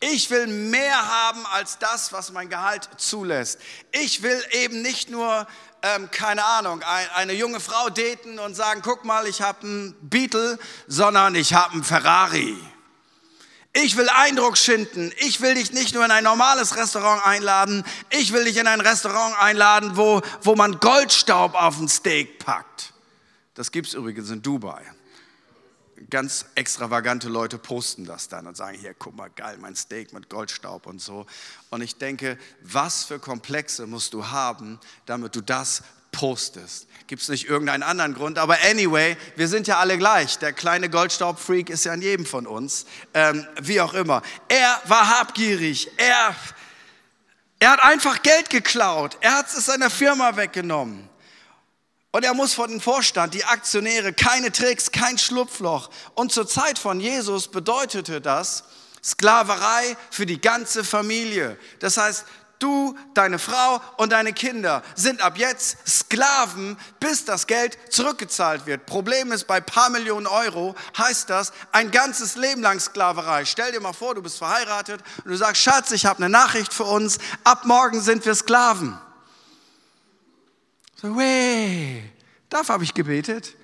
Ich 0.00 0.30
will 0.30 0.46
mehr 0.46 1.08
haben 1.08 1.44
als 1.46 1.78
das, 1.78 2.12
was 2.12 2.32
mein 2.32 2.48
Gehalt 2.48 2.88
zulässt. 2.98 3.58
Ich 3.90 4.22
will 4.22 4.40
eben 4.52 4.80
nicht 4.80 5.10
nur 5.10 5.46
ähm, 5.82 6.10
keine 6.10 6.44
Ahnung, 6.44 6.82
ein, 6.82 7.06
eine 7.14 7.32
junge 7.32 7.60
Frau 7.60 7.88
daten 7.88 8.38
und 8.38 8.54
sagen, 8.54 8.82
guck 8.82 9.04
mal, 9.04 9.26
ich 9.26 9.42
habe 9.42 9.62
einen 9.62 9.96
Beetle, 10.00 10.58
sondern 10.86 11.34
ich 11.34 11.54
habe 11.54 11.74
einen 11.74 11.84
Ferrari. 11.84 12.56
Ich 13.74 13.96
will 13.96 14.08
Eindruck 14.08 14.56
schinden. 14.56 15.12
Ich 15.18 15.40
will 15.40 15.54
dich 15.54 15.72
nicht 15.72 15.94
nur 15.94 16.04
in 16.04 16.10
ein 16.10 16.24
normales 16.24 16.76
Restaurant 16.76 17.24
einladen. 17.24 17.84
Ich 18.10 18.32
will 18.32 18.44
dich 18.44 18.56
in 18.56 18.66
ein 18.66 18.80
Restaurant 18.80 19.40
einladen, 19.40 19.96
wo, 19.96 20.20
wo 20.42 20.56
man 20.56 20.80
Goldstaub 20.80 21.54
auf 21.54 21.78
ein 21.78 21.88
Steak 21.88 22.38
packt. 22.38 22.92
Das 23.54 23.70
gibt 23.70 23.88
es 23.88 23.94
übrigens 23.94 24.30
in 24.30 24.42
Dubai. 24.42 24.82
Ganz 26.10 26.46
extravagante 26.54 27.28
Leute 27.28 27.58
posten 27.58 28.06
das 28.06 28.28
dann 28.28 28.46
und 28.46 28.56
sagen, 28.56 28.78
hier, 28.78 28.94
guck 28.94 29.14
mal, 29.14 29.28
geil, 29.28 29.58
mein 29.60 29.76
Steak 29.76 30.12
mit 30.14 30.30
Goldstaub 30.30 30.86
und 30.86 31.02
so. 31.02 31.26
Und 31.68 31.82
ich 31.82 31.96
denke, 31.96 32.38
was 32.62 33.04
für 33.04 33.18
Komplexe 33.18 33.86
musst 33.86 34.14
du 34.14 34.28
haben, 34.28 34.80
damit 35.04 35.36
du 35.36 35.42
das 35.42 35.82
postest? 36.12 36.86
Gibt 37.06 37.22
es 37.22 37.28
nicht 37.28 37.48
irgendeinen 37.48 37.82
anderen 37.82 38.14
Grund? 38.14 38.38
Aber 38.38 38.56
anyway, 38.70 39.16
wir 39.36 39.48
sind 39.48 39.66
ja 39.66 39.78
alle 39.78 39.98
gleich. 39.98 40.38
Der 40.38 40.52
kleine 40.52 40.90
Goldstaubfreak 40.90 41.70
ist 41.70 41.84
ja 41.84 41.94
in 41.94 42.02
jedem 42.02 42.26
von 42.26 42.46
uns. 42.46 42.86
Ähm, 43.14 43.46
wie 43.62 43.80
auch 43.80 43.94
immer. 43.94 44.22
Er 44.48 44.80
war 44.84 45.18
habgierig. 45.20 45.90
Er, 45.96 46.34
er 47.58 47.70
hat 47.70 47.80
einfach 47.82 48.22
Geld 48.22 48.50
geklaut. 48.50 49.16
Er 49.20 49.38
hat 49.38 49.46
es 49.46 49.66
seiner 49.66 49.90
Firma 49.90 50.36
weggenommen. 50.36 51.07
Und 52.10 52.24
er 52.24 52.34
muss 52.34 52.54
vor 52.54 52.68
den 52.68 52.80
Vorstand, 52.80 53.34
die 53.34 53.44
Aktionäre, 53.44 54.12
keine 54.12 54.50
Tricks, 54.50 54.92
kein 54.92 55.18
Schlupfloch. 55.18 55.90
Und 56.14 56.32
zur 56.32 56.48
Zeit 56.48 56.78
von 56.78 57.00
Jesus 57.00 57.48
bedeutete 57.48 58.20
das 58.20 58.64
Sklaverei 59.04 59.96
für 60.10 60.24
die 60.24 60.40
ganze 60.40 60.84
Familie. 60.84 61.58
Das 61.80 61.98
heißt, 61.98 62.24
du, 62.58 62.96
deine 63.14 63.38
Frau 63.38 63.80
und 63.98 64.12
deine 64.12 64.32
Kinder 64.32 64.82
sind 64.94 65.20
ab 65.20 65.38
jetzt 65.38 65.76
Sklaven, 65.86 66.78
bis 66.98 67.26
das 67.26 67.46
Geld 67.46 67.78
zurückgezahlt 67.90 68.66
wird. 68.66 68.86
Problem 68.86 69.30
ist, 69.30 69.46
bei 69.46 69.60
paar 69.60 69.90
Millionen 69.90 70.26
Euro 70.26 70.74
heißt 70.96 71.28
das 71.30 71.52
ein 71.72 71.90
ganzes 71.90 72.36
Leben 72.36 72.62
lang 72.62 72.80
Sklaverei. 72.80 73.44
Stell 73.44 73.72
dir 73.72 73.80
mal 73.80 73.92
vor, 73.92 74.14
du 74.14 74.22
bist 74.22 74.38
verheiratet 74.38 75.02
und 75.24 75.30
du 75.30 75.36
sagst, 75.36 75.62
Schatz, 75.62 75.90
ich 75.90 76.06
habe 76.06 76.18
eine 76.18 76.30
Nachricht 76.30 76.72
für 76.72 76.84
uns, 76.84 77.18
ab 77.44 77.64
morgen 77.64 78.00
sind 78.00 78.24
wir 78.24 78.34
Sklaven. 78.34 78.98
So, 81.00 81.16
weh, 81.16 82.02
dafür 82.48 82.74
habe 82.74 82.84
ich 82.84 82.92
gebetet. 82.92 83.56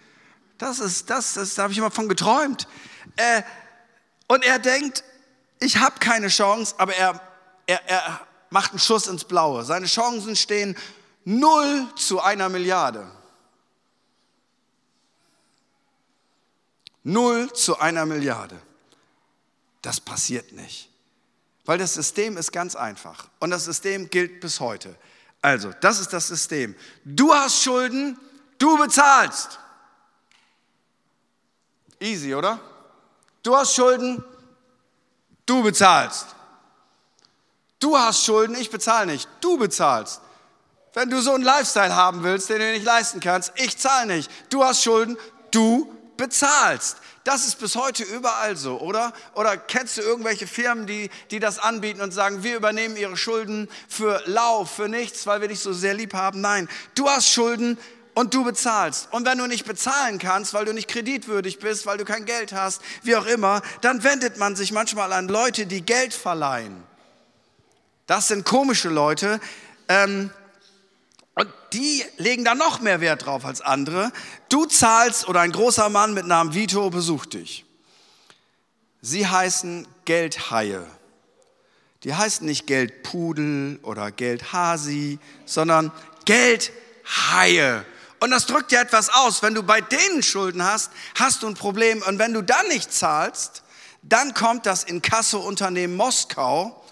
Das 0.58 0.78
ist, 0.78 1.10
das, 1.10 1.34
das, 1.34 1.54
da 1.54 1.64
habe 1.64 1.72
ich 1.72 1.78
immer 1.78 1.90
von 1.90 2.08
geträumt. 2.08 2.68
Äh, 3.16 3.42
und 4.28 4.44
er 4.44 4.60
denkt, 4.60 5.02
ich 5.58 5.78
habe 5.78 5.98
keine 5.98 6.28
Chance, 6.28 6.76
aber 6.78 6.94
er, 6.94 7.20
er, 7.66 7.84
er 7.88 8.26
macht 8.50 8.70
einen 8.70 8.78
Schuss 8.78 9.08
ins 9.08 9.24
Blaue. 9.24 9.64
Seine 9.64 9.86
Chancen 9.86 10.36
stehen 10.36 10.76
0 11.24 11.88
zu 11.96 12.20
einer 12.20 12.48
Milliarde. 12.48 13.10
0 17.02 17.52
zu 17.52 17.78
einer 17.80 18.06
Milliarde. 18.06 18.60
Das 19.82 20.00
passiert 20.00 20.52
nicht. 20.52 20.88
Weil 21.64 21.78
das 21.78 21.94
System 21.94 22.36
ist 22.36 22.52
ganz 22.52 22.76
einfach. 22.76 23.28
Und 23.40 23.50
das 23.50 23.64
System 23.64 24.08
gilt 24.08 24.40
bis 24.40 24.60
heute. 24.60 24.94
Also, 25.44 25.74
das 25.78 26.00
ist 26.00 26.10
das 26.10 26.26
System. 26.26 26.74
Du 27.04 27.30
hast 27.34 27.62
Schulden, 27.62 28.18
du 28.56 28.78
bezahlst. 28.78 29.58
Easy, 32.00 32.34
oder? 32.34 32.58
Du 33.42 33.54
hast 33.54 33.74
Schulden, 33.74 34.24
du 35.44 35.62
bezahlst. 35.62 36.28
Du 37.78 37.94
hast 37.94 38.24
Schulden, 38.24 38.54
ich 38.54 38.70
bezahle 38.70 39.12
nicht. 39.12 39.28
Du 39.42 39.58
bezahlst. 39.58 40.22
Wenn 40.94 41.10
du 41.10 41.20
so 41.20 41.34
einen 41.34 41.44
Lifestyle 41.44 41.94
haben 41.94 42.22
willst, 42.22 42.48
den 42.48 42.60
du 42.60 42.72
nicht 42.72 42.86
leisten 42.86 43.20
kannst, 43.20 43.52
ich 43.56 43.76
zahle 43.76 44.14
nicht. 44.14 44.30
Du 44.48 44.64
hast 44.64 44.82
Schulden, 44.82 45.18
du 45.50 45.94
bezahlst. 46.16 46.96
Das 47.24 47.46
ist 47.46 47.58
bis 47.58 47.74
heute 47.74 48.02
überall 48.02 48.54
so, 48.54 48.78
oder? 48.80 49.14
Oder 49.34 49.56
kennst 49.56 49.96
du 49.96 50.02
irgendwelche 50.02 50.46
Firmen, 50.46 50.86
die, 50.86 51.08
die 51.30 51.40
das 51.40 51.58
anbieten 51.58 52.02
und 52.02 52.12
sagen, 52.12 52.42
wir 52.42 52.54
übernehmen 52.54 52.98
ihre 52.98 53.16
Schulden 53.16 53.68
für 53.88 54.22
lau, 54.26 54.66
für 54.66 54.88
nichts, 54.88 55.26
weil 55.26 55.40
wir 55.40 55.48
dich 55.48 55.60
so 55.60 55.72
sehr 55.72 55.94
lieb 55.94 56.12
haben? 56.12 56.42
Nein, 56.42 56.68
du 56.94 57.08
hast 57.08 57.30
Schulden 57.30 57.78
und 58.12 58.34
du 58.34 58.44
bezahlst. 58.44 59.08
Und 59.10 59.26
wenn 59.26 59.38
du 59.38 59.46
nicht 59.46 59.64
bezahlen 59.64 60.18
kannst, 60.18 60.52
weil 60.52 60.66
du 60.66 60.74
nicht 60.74 60.88
kreditwürdig 60.88 61.60
bist, 61.60 61.86
weil 61.86 61.96
du 61.96 62.04
kein 62.04 62.26
Geld 62.26 62.52
hast, 62.52 62.82
wie 63.02 63.16
auch 63.16 63.26
immer, 63.26 63.62
dann 63.80 64.04
wendet 64.04 64.36
man 64.36 64.54
sich 64.54 64.70
manchmal 64.70 65.12
an 65.12 65.28
Leute, 65.28 65.64
die 65.64 65.80
Geld 65.80 66.12
verleihen. 66.12 66.82
Das 68.06 68.28
sind 68.28 68.44
komische 68.44 68.90
Leute. 68.90 69.40
Ähm, 69.88 70.30
die 71.74 72.04
legen 72.16 72.44
da 72.44 72.54
noch 72.54 72.80
mehr 72.80 73.00
Wert 73.00 73.26
drauf 73.26 73.44
als 73.44 73.60
andere. 73.60 74.12
Du 74.48 74.64
zahlst 74.64 75.28
oder 75.28 75.40
ein 75.40 75.52
großer 75.52 75.88
Mann 75.88 76.14
mit 76.14 76.26
Namen 76.26 76.54
Vito 76.54 76.88
besucht 76.88 77.34
dich. 77.34 77.66
Sie 79.02 79.26
heißen 79.26 79.86
Geldhaie. 80.04 80.86
Die 82.04 82.14
heißen 82.14 82.46
nicht 82.46 82.66
Geldpudel 82.66 83.80
oder 83.82 84.12
Geldhasi, 84.12 85.18
sondern 85.46 85.90
Geldhaie. 86.24 87.84
Und 88.20 88.30
das 88.30 88.46
drückt 88.46 88.70
dir 88.70 88.80
etwas 88.80 89.08
aus. 89.08 89.42
Wenn 89.42 89.54
du 89.54 89.62
bei 89.62 89.80
denen 89.80 90.22
Schulden 90.22 90.62
hast, 90.62 90.90
hast 91.16 91.42
du 91.42 91.48
ein 91.48 91.54
Problem. 91.54 92.02
Und 92.02 92.18
wenn 92.18 92.32
du 92.32 92.42
dann 92.42 92.68
nicht 92.68 92.92
zahlst, 92.92 93.62
dann 94.02 94.32
kommt 94.32 94.64
das 94.66 94.84
Inkasso-Unternehmen 94.84 95.96
Moskau 95.96 96.82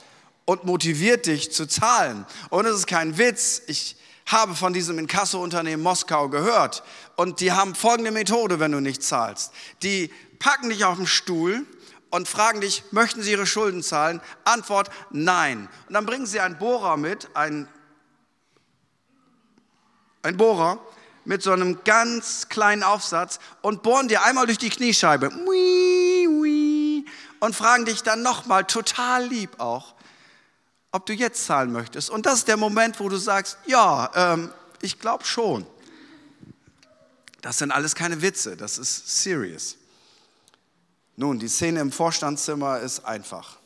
und 0.45 0.65
motiviert 0.65 1.27
dich 1.27 1.53
zu 1.53 1.67
zahlen. 1.67 2.27
Und 2.51 2.67
es 2.67 2.77
ist 2.77 2.87
kein 2.87 3.17
Witz. 3.17 3.63
Ich 3.67 3.97
habe 4.33 4.55
von 4.55 4.73
diesem 4.73 4.99
Inkasso-Unternehmen 4.99 5.83
Moskau 5.83 6.29
gehört. 6.29 6.83
Und 7.17 7.41
die 7.41 7.53
haben 7.53 7.75
folgende 7.75 8.11
Methode, 8.11 8.59
wenn 8.59 8.73
du 8.73 8.81
nicht 8.81 9.03
zahlst. 9.03 9.53
Die 9.83 10.11
packen 10.39 10.71
dich 10.71 10.85
auf 10.85 10.97
den 10.97 11.07
Stuhl 11.07 11.67
und 12.11 12.29
fragen 12.29 12.61
dich, 12.61 12.85
möchten 12.91 13.23
sie 13.23 13.33
ihre 13.33 13.47
Schulden 13.47 13.83
zahlen? 13.83 14.21
Antwort, 14.45 14.91
nein. 15.11 15.69
Und 15.89 15.95
dann 15.95 16.07
bringen 16.07 16.27
sie 16.27 16.41
einen 16.41 16.59
Bohrer 16.59 16.97
mit, 16.97 17.29
einen, 17.35 17.69
einen 20.23 20.37
Bohrer 20.37 20.79
mit 21.25 21.43
so 21.43 21.53
einem 21.53 21.85
ganz 21.85 22.49
kleinen 22.49 22.83
Aufsatz 22.83 23.39
und 23.61 23.83
bohren 23.83 24.09
dir 24.09 24.25
einmal 24.25 24.47
durch 24.47 24.59
die 24.59 24.71
Kniescheibe 24.71 25.31
und 27.41 27.57
fragen 27.57 27.85
dich 27.85 28.03
dann 28.03 28.23
nochmal, 28.23 28.65
total 28.65 29.27
lieb 29.27 29.59
auch, 29.59 29.92
ob 30.93 31.07
du 31.07 31.15
jetzt 31.15 31.45
zahlen 31.45 31.73
möchtest. 31.73 32.11
Und 32.11 32.27
das 32.27 32.41
ist 32.41 32.49
der 32.49 32.59
Moment, 32.59 33.01
wo 33.01 33.09
du 33.09 33.17
sagst, 33.17 33.57
ja, 33.67 34.11
ähm, 34.15 34.53
ich 34.83 34.99
glaube 34.99 35.25
schon. 35.25 35.67
Das 37.41 37.59
sind 37.59 37.73
alles 37.73 37.95
keine 37.95 38.23
Witze, 38.23 38.57
das 38.57 38.79
ist 38.79 39.23
serious. 39.23 39.77
Nun, 41.17 41.39
die 41.39 41.49
Szene 41.49 41.81
im 41.81 41.91
Vorstandszimmer 41.91 42.81
ist 42.81 43.05
einfach. 43.05 43.59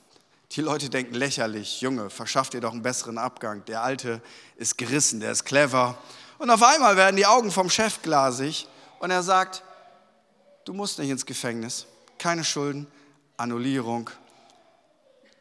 Die 0.53 0.61
Leute 0.61 0.89
denken 0.89 1.15
lächerlich, 1.15 1.81
Junge, 1.81 2.09
verschafft 2.09 2.55
dir 2.55 2.61
doch 2.61 2.73
einen 2.73 2.83
besseren 2.83 3.19
Abgang. 3.19 3.65
Der 3.67 3.83
Alte 3.83 4.23
ist 4.57 4.79
gerissen, 4.79 5.21
der 5.21 5.33
ist 5.33 5.45
clever. 5.45 5.99
Und 6.39 6.51
auf 6.51 6.63
einmal 6.63 6.97
werden 6.97 7.17
die 7.17 7.27
Augen 7.27 7.51
vom 7.51 7.69
Chef 7.69 8.01
glasig 8.03 8.67
und 9.01 9.11
er 9.11 9.23
sagt, 9.23 9.63
du 10.65 10.73
musst 10.73 10.99
nicht 10.99 11.11
ins 11.11 11.27
Gefängnis, 11.27 11.87
keine 12.19 12.45
Schulden, 12.45 12.87
Annullierung, 13.37 14.11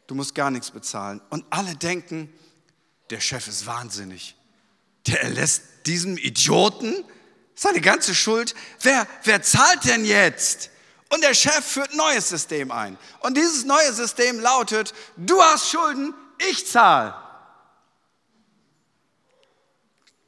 du 0.07 0.15
musst 0.15 0.35
gar 0.35 0.51
nichts 0.51 0.71
bezahlen. 0.71 1.21
Und 1.29 1.45
alle 1.49 1.75
denken, 1.75 2.33
der 3.09 3.19
Chef 3.19 3.47
ist 3.47 3.65
wahnsinnig. 3.65 4.35
Der 5.07 5.21
erlässt 5.21 5.61
diesem 5.85 6.17
Idioten 6.17 7.03
seine 7.53 7.81
ganze 7.81 8.15
Schuld. 8.15 8.55
Wer, 8.81 9.07
wer 9.23 9.41
zahlt 9.41 9.85
denn 9.85 10.05
jetzt? 10.05 10.69
Und 11.09 11.23
der 11.23 11.33
Chef 11.33 11.63
führt 11.63 11.91
ein 11.91 11.97
neues 11.97 12.29
System 12.29 12.71
ein. 12.71 12.97
Und 13.21 13.37
dieses 13.37 13.65
neue 13.65 13.93
System 13.93 14.39
lautet, 14.39 14.93
du 15.15 15.41
hast 15.41 15.69
Schulden, 15.69 16.13
ich 16.49 16.67
zahle. 16.67 17.15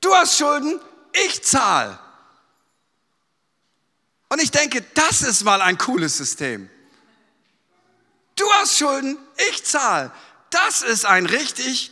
Du 0.02 0.14
hast 0.14 0.38
Schulden, 0.38 0.80
ich 1.26 1.44
zahle. 1.44 2.00
Und 4.30 4.42
ich 4.42 4.52
denke, 4.52 4.82
das 4.94 5.22
ist 5.22 5.44
mal 5.44 5.62
ein 5.62 5.78
cooles 5.78 6.18
System. 6.18 6.70
Du 8.38 8.50
hast 8.54 8.78
Schulden, 8.78 9.18
ich 9.50 9.66
zahle. 9.66 10.12
Das 10.50 10.82
ist 10.82 11.06
ein 11.06 11.26
richtig, 11.26 11.92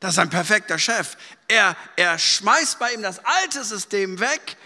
das 0.00 0.12
ist 0.12 0.18
ein 0.18 0.28
perfekter 0.28 0.78
Chef. 0.78 1.16
Er, 1.48 1.74
er 1.96 2.18
schmeißt 2.18 2.78
bei 2.78 2.92
ihm 2.92 3.00
das 3.02 3.24
alte 3.24 3.64
System 3.64 4.20
weg 4.20 4.58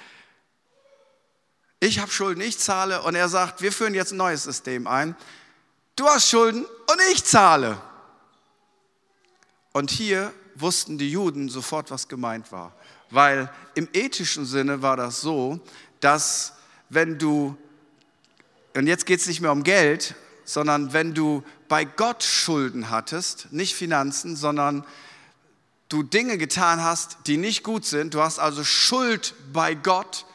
ich 1.80 1.98
habe 1.98 2.10
Schulden, 2.10 2.42
ich 2.42 2.58
zahle. 2.58 3.02
Und 3.02 3.14
er 3.14 3.28
sagt, 3.30 3.62
wir 3.62 3.72
führen 3.72 3.94
jetzt 3.94 4.12
ein 4.12 4.18
neues 4.18 4.44
System 4.44 4.86
ein. 4.86 5.16
Du 5.96 6.06
hast 6.06 6.28
Schulden 6.28 6.64
und 6.64 7.00
ich 7.12 7.24
zahle. 7.24 7.80
Und 9.72 9.90
hier 9.90 10.32
wussten 10.54 10.98
die 10.98 11.10
Juden 11.10 11.48
sofort, 11.48 11.90
was 11.90 12.06
gemeint 12.06 12.52
war. 12.52 12.74
Weil 13.08 13.50
im 13.74 13.88
ethischen 13.94 14.44
Sinne 14.44 14.82
war 14.82 14.96
das 14.96 15.22
so, 15.22 15.58
dass 16.00 16.52
wenn 16.90 17.18
du, 17.18 17.56
und 18.76 18.86
jetzt 18.86 19.06
geht 19.06 19.20
es 19.20 19.26
nicht 19.26 19.40
mehr 19.40 19.52
um 19.52 19.62
Geld, 19.62 20.14
sondern 20.52 20.92
wenn 20.92 21.14
du 21.14 21.44
bei 21.68 21.84
Gott 21.84 22.22
Schulden 22.22 22.90
hattest, 22.90 23.52
nicht 23.52 23.74
Finanzen, 23.74 24.36
sondern 24.36 24.84
du 25.88 26.02
Dinge 26.02 26.38
getan 26.38 26.82
hast, 26.82 27.18
die 27.26 27.36
nicht 27.36 27.62
gut 27.62 27.84
sind, 27.84 28.14
du 28.14 28.20
hast 28.20 28.38
also 28.38 28.64
Schuld 28.64 29.34
bei 29.52 29.74
Gott, 29.74 30.26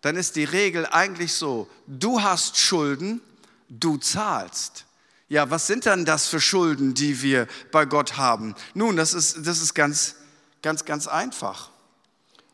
dann 0.00 0.16
ist 0.16 0.36
die 0.36 0.44
Regel 0.44 0.86
eigentlich 0.86 1.34
so, 1.34 1.68
du 1.86 2.22
hast 2.22 2.56
Schulden, 2.56 3.20
du 3.68 3.96
zahlst. 3.96 4.86
Ja, 5.28 5.50
was 5.50 5.66
sind 5.66 5.86
dann 5.86 6.04
das 6.04 6.26
für 6.26 6.40
Schulden, 6.40 6.94
die 6.94 7.22
wir 7.22 7.46
bei 7.70 7.84
Gott 7.84 8.16
haben? 8.16 8.54
Nun, 8.74 8.96
das 8.96 9.14
ist, 9.14 9.46
das 9.46 9.60
ist 9.60 9.74
ganz, 9.74 10.16
ganz, 10.62 10.84
ganz 10.84 11.06
einfach. 11.06 11.70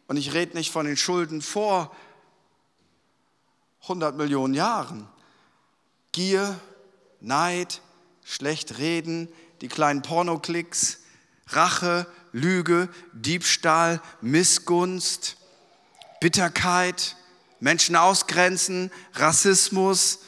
Und 0.09 0.17
ich 0.17 0.35
rede 0.35 0.57
nicht 0.57 0.71
von 0.71 0.87
den 0.87 0.97
Schulden 0.97 1.41
vor 1.41 1.95
100 3.83 4.17
Millionen 4.17 4.55
Jahren. 4.55 5.09
Gier, 6.17 6.59
Neid, 7.21 7.83
schlecht 8.25 8.79
reden, 8.79 9.29
die 9.61 9.69
kleinen 9.69 10.01
Pornoklicks, 10.01 11.01
Rache, 11.49 12.07
Lüge, 12.33 12.89
Diebstahl, 13.13 14.01
Missgunst, 14.23 15.37
Bitterkeit, 16.19 17.17
Menschen 17.61 17.97
ausgrenzen, 17.97 18.91
Rassismus, 19.13 20.21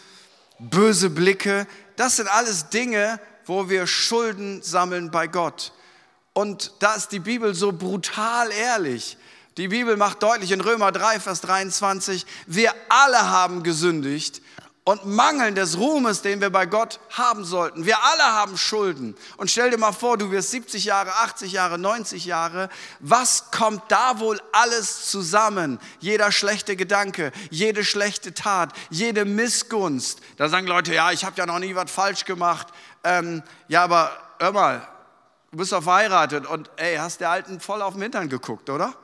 böse 0.59 1.09
Blicke. 1.09 1.67
Das 1.97 2.17
sind 2.17 2.29
alles 2.29 2.69
Dinge, 2.69 3.19
wo 3.47 3.71
wir 3.71 3.87
Schulden 3.87 4.61
sammeln 4.61 5.11
bei 5.11 5.27
Gott. 5.27 5.73
Und 6.35 6.75
da 6.81 6.97
ist 6.97 7.13
die 7.13 7.19
Bibel 7.19 7.55
so 7.55 7.73
brutal 7.73 8.53
ehrlich. 8.53 9.17
Die 9.57 9.69
Bibel 9.69 9.97
macht 9.97 10.23
deutlich 10.23 10.51
in 10.51 10.61
Römer 10.61 10.93
3, 10.93 11.19
Vers 11.19 11.41
23, 11.41 12.27
wir 12.47 12.75
alle 12.91 13.31
haben 13.31 13.63
gesündigt 13.63 14.43
und 14.89 15.05
mangeln 15.05 15.55
des 15.55 15.77
Ruhmes, 15.77 16.23
den 16.23 16.41
wir 16.41 16.49
bei 16.49 16.65
Gott 16.65 16.99
haben 17.11 17.45
sollten. 17.45 17.85
Wir 17.85 18.03
alle 18.03 18.23
haben 18.23 18.57
Schulden. 18.57 19.15
Und 19.37 19.51
stell 19.51 19.71
dir 19.71 19.77
mal 19.77 19.93
vor, 19.93 20.17
du 20.17 20.31
wirst 20.31 20.51
70 20.51 20.87
Jahre, 20.87 21.11
80 21.17 21.53
Jahre, 21.53 21.77
90 21.77 22.25
Jahre. 22.25 22.71
Was 22.99 23.51
kommt 23.51 23.83
da 23.89 24.19
wohl 24.19 24.41
alles 24.51 25.11
zusammen? 25.11 25.79
Jeder 26.01 26.33
schlechte 26.33 26.75
Gedanke, 26.75 27.33
jede 27.51 27.85
schlechte 27.85 28.33
Tat, 28.33 28.73
jede 28.89 29.27
Missgunst. 29.27 30.21
Da 30.39 30.49
sagen 30.49 30.67
Leute, 30.67 30.95
ja, 30.95 31.13
ich 31.13 31.23
habe 31.23 31.37
ja 31.37 31.45
noch 31.45 31.59
nie 31.59 31.75
was 31.75 31.91
falsch 31.91 32.25
gemacht. 32.25 32.69
Ähm, 33.05 33.43
ja, 33.69 33.85
aber 33.85 34.11
hör 34.39 34.53
mal, 34.53 34.89
du 35.51 35.59
bist 35.59 35.73
doch 35.73 35.83
verheiratet 35.83 36.47
und 36.47 36.71
ey, 36.77 36.97
hast 36.97 37.21
der 37.21 37.29
Alten 37.29 37.61
voll 37.61 37.83
auf 37.83 37.93
den 37.93 38.01
Hintern 38.01 38.31
geguckt, 38.31 38.71
oder? 38.71 38.95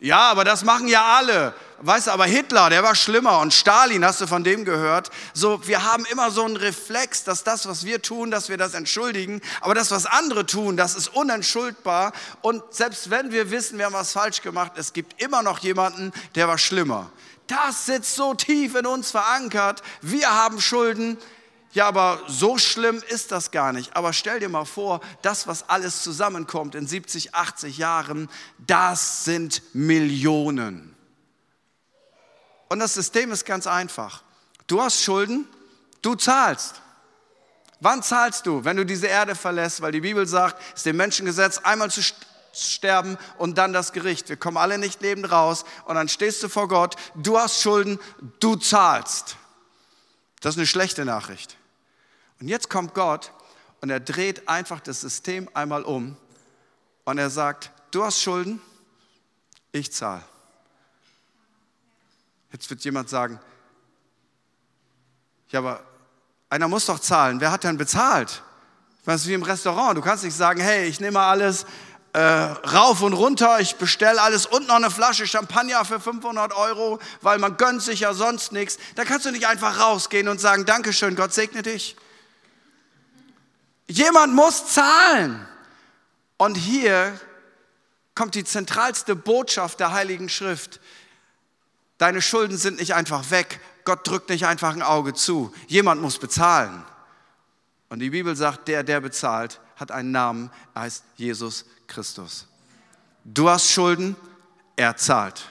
Ja, 0.00 0.30
aber 0.30 0.44
das 0.44 0.64
machen 0.64 0.88
ja 0.88 1.18
alle. 1.18 1.54
Weißt 1.82 2.06
du, 2.06 2.10
aber 2.10 2.24
Hitler, 2.24 2.70
der 2.70 2.82
war 2.82 2.94
schlimmer 2.94 3.38
und 3.40 3.52
Stalin, 3.52 4.04
hast 4.04 4.20
du 4.20 4.26
von 4.26 4.44
dem 4.44 4.64
gehört? 4.64 5.10
So, 5.34 5.66
wir 5.66 5.84
haben 5.84 6.06
immer 6.06 6.30
so 6.30 6.44
einen 6.44 6.56
Reflex, 6.56 7.24
dass 7.24 7.44
das, 7.44 7.68
was 7.68 7.84
wir 7.84 8.00
tun, 8.00 8.30
dass 8.30 8.48
wir 8.48 8.56
das 8.56 8.72
entschuldigen, 8.72 9.42
aber 9.60 9.74
das, 9.74 9.90
was 9.90 10.06
andere 10.06 10.46
tun, 10.46 10.78
das 10.78 10.94
ist 10.94 11.08
unentschuldbar. 11.08 12.12
Und 12.40 12.62
selbst 12.70 13.10
wenn 13.10 13.30
wir 13.30 13.50
wissen, 13.50 13.78
wir 13.78 13.86
haben 13.86 13.92
was 13.92 14.12
falsch 14.12 14.40
gemacht, 14.40 14.72
es 14.76 14.94
gibt 14.94 15.22
immer 15.22 15.42
noch 15.42 15.58
jemanden, 15.58 16.12
der 16.34 16.48
war 16.48 16.58
schlimmer. 16.58 17.10
Das 17.46 17.84
sitzt 17.86 18.14
so 18.14 18.32
tief 18.32 18.74
in 18.74 18.86
uns 18.86 19.10
verankert. 19.10 19.82
Wir 20.00 20.30
haben 20.34 20.60
Schulden, 20.60 21.18
ja, 21.72 21.86
aber 21.86 22.20
so 22.26 22.58
schlimm 22.58 23.02
ist 23.08 23.30
das 23.30 23.52
gar 23.52 23.72
nicht. 23.72 23.96
Aber 23.96 24.12
stell 24.12 24.40
dir 24.40 24.48
mal 24.48 24.64
vor, 24.64 25.00
das, 25.22 25.46
was 25.46 25.68
alles 25.68 26.02
zusammenkommt 26.02 26.74
in 26.74 26.86
70, 26.86 27.34
80 27.34 27.78
Jahren, 27.78 28.28
das 28.58 29.24
sind 29.24 29.62
Millionen. 29.72 30.96
Und 32.68 32.80
das 32.80 32.94
System 32.94 33.30
ist 33.30 33.44
ganz 33.44 33.68
einfach. 33.68 34.22
Du 34.66 34.82
hast 34.82 35.02
Schulden, 35.02 35.46
du 36.02 36.16
zahlst. 36.16 36.82
Wann 37.78 38.02
zahlst 38.02 38.46
du? 38.46 38.64
Wenn 38.64 38.76
du 38.76 38.84
diese 38.84 39.06
Erde 39.06 39.34
verlässt, 39.34 39.80
weil 39.80 39.92
die 39.92 40.00
Bibel 40.00 40.26
sagt, 40.26 40.60
es 40.70 40.80
ist 40.80 40.86
dem 40.86 40.96
Menschengesetz 40.96 41.58
einmal 41.58 41.90
zu 41.90 42.02
sterben 42.52 43.16
und 43.38 43.58
dann 43.58 43.72
das 43.72 43.92
Gericht. 43.92 44.28
Wir 44.28 44.36
kommen 44.36 44.56
alle 44.56 44.76
nicht 44.76 45.02
lebend 45.02 45.30
raus 45.30 45.64
und 45.84 45.94
dann 45.94 46.08
stehst 46.08 46.42
du 46.42 46.48
vor 46.48 46.66
Gott, 46.66 46.96
du 47.14 47.38
hast 47.38 47.62
Schulden, 47.62 48.00
du 48.40 48.56
zahlst. 48.56 49.36
Das 50.40 50.54
ist 50.54 50.58
eine 50.58 50.66
schlechte 50.66 51.04
Nachricht. 51.04 51.56
Und 52.40 52.48
jetzt 52.48 52.70
kommt 52.70 52.94
Gott 52.94 53.32
und 53.80 53.90
er 53.90 54.00
dreht 54.00 54.48
einfach 54.48 54.80
das 54.80 55.00
System 55.00 55.48
einmal 55.54 55.82
um 55.82 56.16
und 57.04 57.18
er 57.18 57.30
sagt, 57.30 57.70
du 57.90 58.04
hast 58.04 58.20
Schulden, 58.20 58.60
ich 59.72 59.92
zahle. 59.92 60.22
Jetzt 62.52 62.68
wird 62.70 62.82
jemand 62.82 63.08
sagen, 63.08 63.38
ja, 65.50 65.60
aber 65.60 65.84
einer 66.48 66.68
muss 66.68 66.86
doch 66.86 66.98
zahlen. 66.98 67.40
Wer 67.40 67.52
hat 67.52 67.64
denn 67.64 67.76
bezahlt? 67.76 68.42
Das 69.04 69.22
ist 69.22 69.28
wie 69.28 69.34
im 69.34 69.42
Restaurant. 69.42 69.96
Du 69.96 70.02
kannst 70.02 70.24
nicht 70.24 70.36
sagen, 70.36 70.60
hey, 70.60 70.86
ich 70.86 71.00
nehme 71.00 71.20
alles 71.20 71.64
äh, 72.12 72.20
rauf 72.20 73.02
und 73.02 73.12
runter, 73.12 73.60
ich 73.60 73.76
bestelle 73.76 74.20
alles 74.20 74.46
und 74.46 74.66
noch 74.66 74.76
eine 74.76 74.90
Flasche 74.90 75.26
Champagner 75.26 75.84
für 75.84 76.00
500 76.00 76.52
Euro, 76.54 76.98
weil 77.20 77.38
man 77.38 77.56
gönnt 77.56 77.82
sich 77.82 78.00
ja 78.00 78.14
sonst 78.14 78.52
nichts. 78.52 78.78
Da 78.96 79.04
kannst 79.04 79.26
du 79.26 79.30
nicht 79.30 79.46
einfach 79.46 79.78
rausgehen 79.78 80.28
und 80.28 80.40
sagen, 80.40 80.64
Dankeschön, 80.64 81.14
Gott 81.16 81.32
segne 81.32 81.62
dich. 81.62 81.96
Jemand 83.90 84.34
muss 84.34 84.66
zahlen. 84.66 85.46
Und 86.36 86.54
hier 86.54 87.18
kommt 88.14 88.34
die 88.34 88.44
zentralste 88.44 89.16
Botschaft 89.16 89.80
der 89.80 89.92
Heiligen 89.92 90.28
Schrift. 90.28 90.80
Deine 91.98 92.22
Schulden 92.22 92.56
sind 92.56 92.78
nicht 92.78 92.94
einfach 92.94 93.30
weg. 93.30 93.60
Gott 93.84 94.06
drückt 94.06 94.30
nicht 94.30 94.46
einfach 94.46 94.72
ein 94.72 94.82
Auge 94.82 95.12
zu. 95.12 95.52
Jemand 95.66 96.00
muss 96.00 96.18
bezahlen. 96.18 96.84
Und 97.88 97.98
die 97.98 98.10
Bibel 98.10 98.36
sagt, 98.36 98.68
der, 98.68 98.84
der 98.84 99.00
bezahlt, 99.00 99.60
hat 99.74 99.90
einen 99.90 100.12
Namen. 100.12 100.50
Er 100.74 100.82
heißt 100.82 101.04
Jesus 101.16 101.64
Christus. 101.88 102.46
Du 103.24 103.50
hast 103.50 103.70
Schulden, 103.70 104.14
er 104.76 104.96
zahlt. 104.96 105.42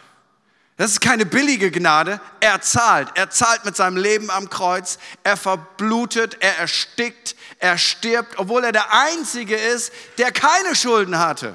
Das 0.80 0.92
ist 0.92 1.02
keine 1.02 1.26
billige 1.26 1.72
Gnade. 1.72 2.22
Er 2.40 2.62
zahlt. 2.62 3.10
Er 3.16 3.30
zahlt 3.30 3.66
mit 3.66 3.76
seinem 3.76 3.98
Leben 3.98 4.30
am 4.30 4.50
Kreuz. 4.50 4.98
Er 5.24 5.36
verblutet, 5.36 6.38
er 6.40 6.58
erstickt, 6.58 7.36
er 7.58 7.78
stirbt, 7.78 8.40
obwohl 8.40 8.64
er 8.64 8.72
der 8.72 8.94
Einzige 8.94 9.58
ist, 9.58 9.92
der 10.20 10.32
keine 10.32 10.74
Schulden 10.76 11.20
hatte. 11.20 11.54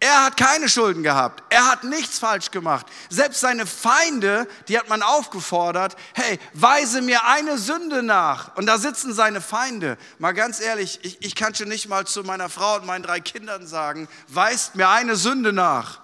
Er 0.00 0.26
hat 0.26 0.36
keine 0.36 0.68
Schulden 0.68 1.02
gehabt. 1.02 1.42
Er 1.48 1.66
hat 1.66 1.84
nichts 1.84 2.18
falsch 2.18 2.50
gemacht. 2.50 2.84
Selbst 3.08 3.40
seine 3.40 3.64
Feinde, 3.64 4.46
die 4.68 4.78
hat 4.78 4.90
man 4.90 5.00
aufgefordert, 5.00 5.96
hey, 6.12 6.38
weise 6.52 7.00
mir 7.00 7.24
eine 7.24 7.56
Sünde 7.56 8.02
nach. 8.02 8.54
Und 8.56 8.66
da 8.66 8.76
sitzen 8.76 9.14
seine 9.14 9.40
Feinde. 9.40 9.96
Mal 10.18 10.34
ganz 10.34 10.60
ehrlich, 10.60 11.00
ich, 11.04 11.22
ich 11.22 11.34
kann 11.34 11.54
schon 11.54 11.68
nicht 11.68 11.88
mal 11.88 12.06
zu 12.06 12.22
meiner 12.22 12.50
Frau 12.50 12.76
und 12.76 12.84
meinen 12.84 13.02
drei 13.02 13.20
Kindern 13.20 13.66
sagen, 13.66 14.08
weist 14.28 14.74
mir 14.74 14.90
eine 14.90 15.16
Sünde 15.16 15.54
nach. 15.54 16.00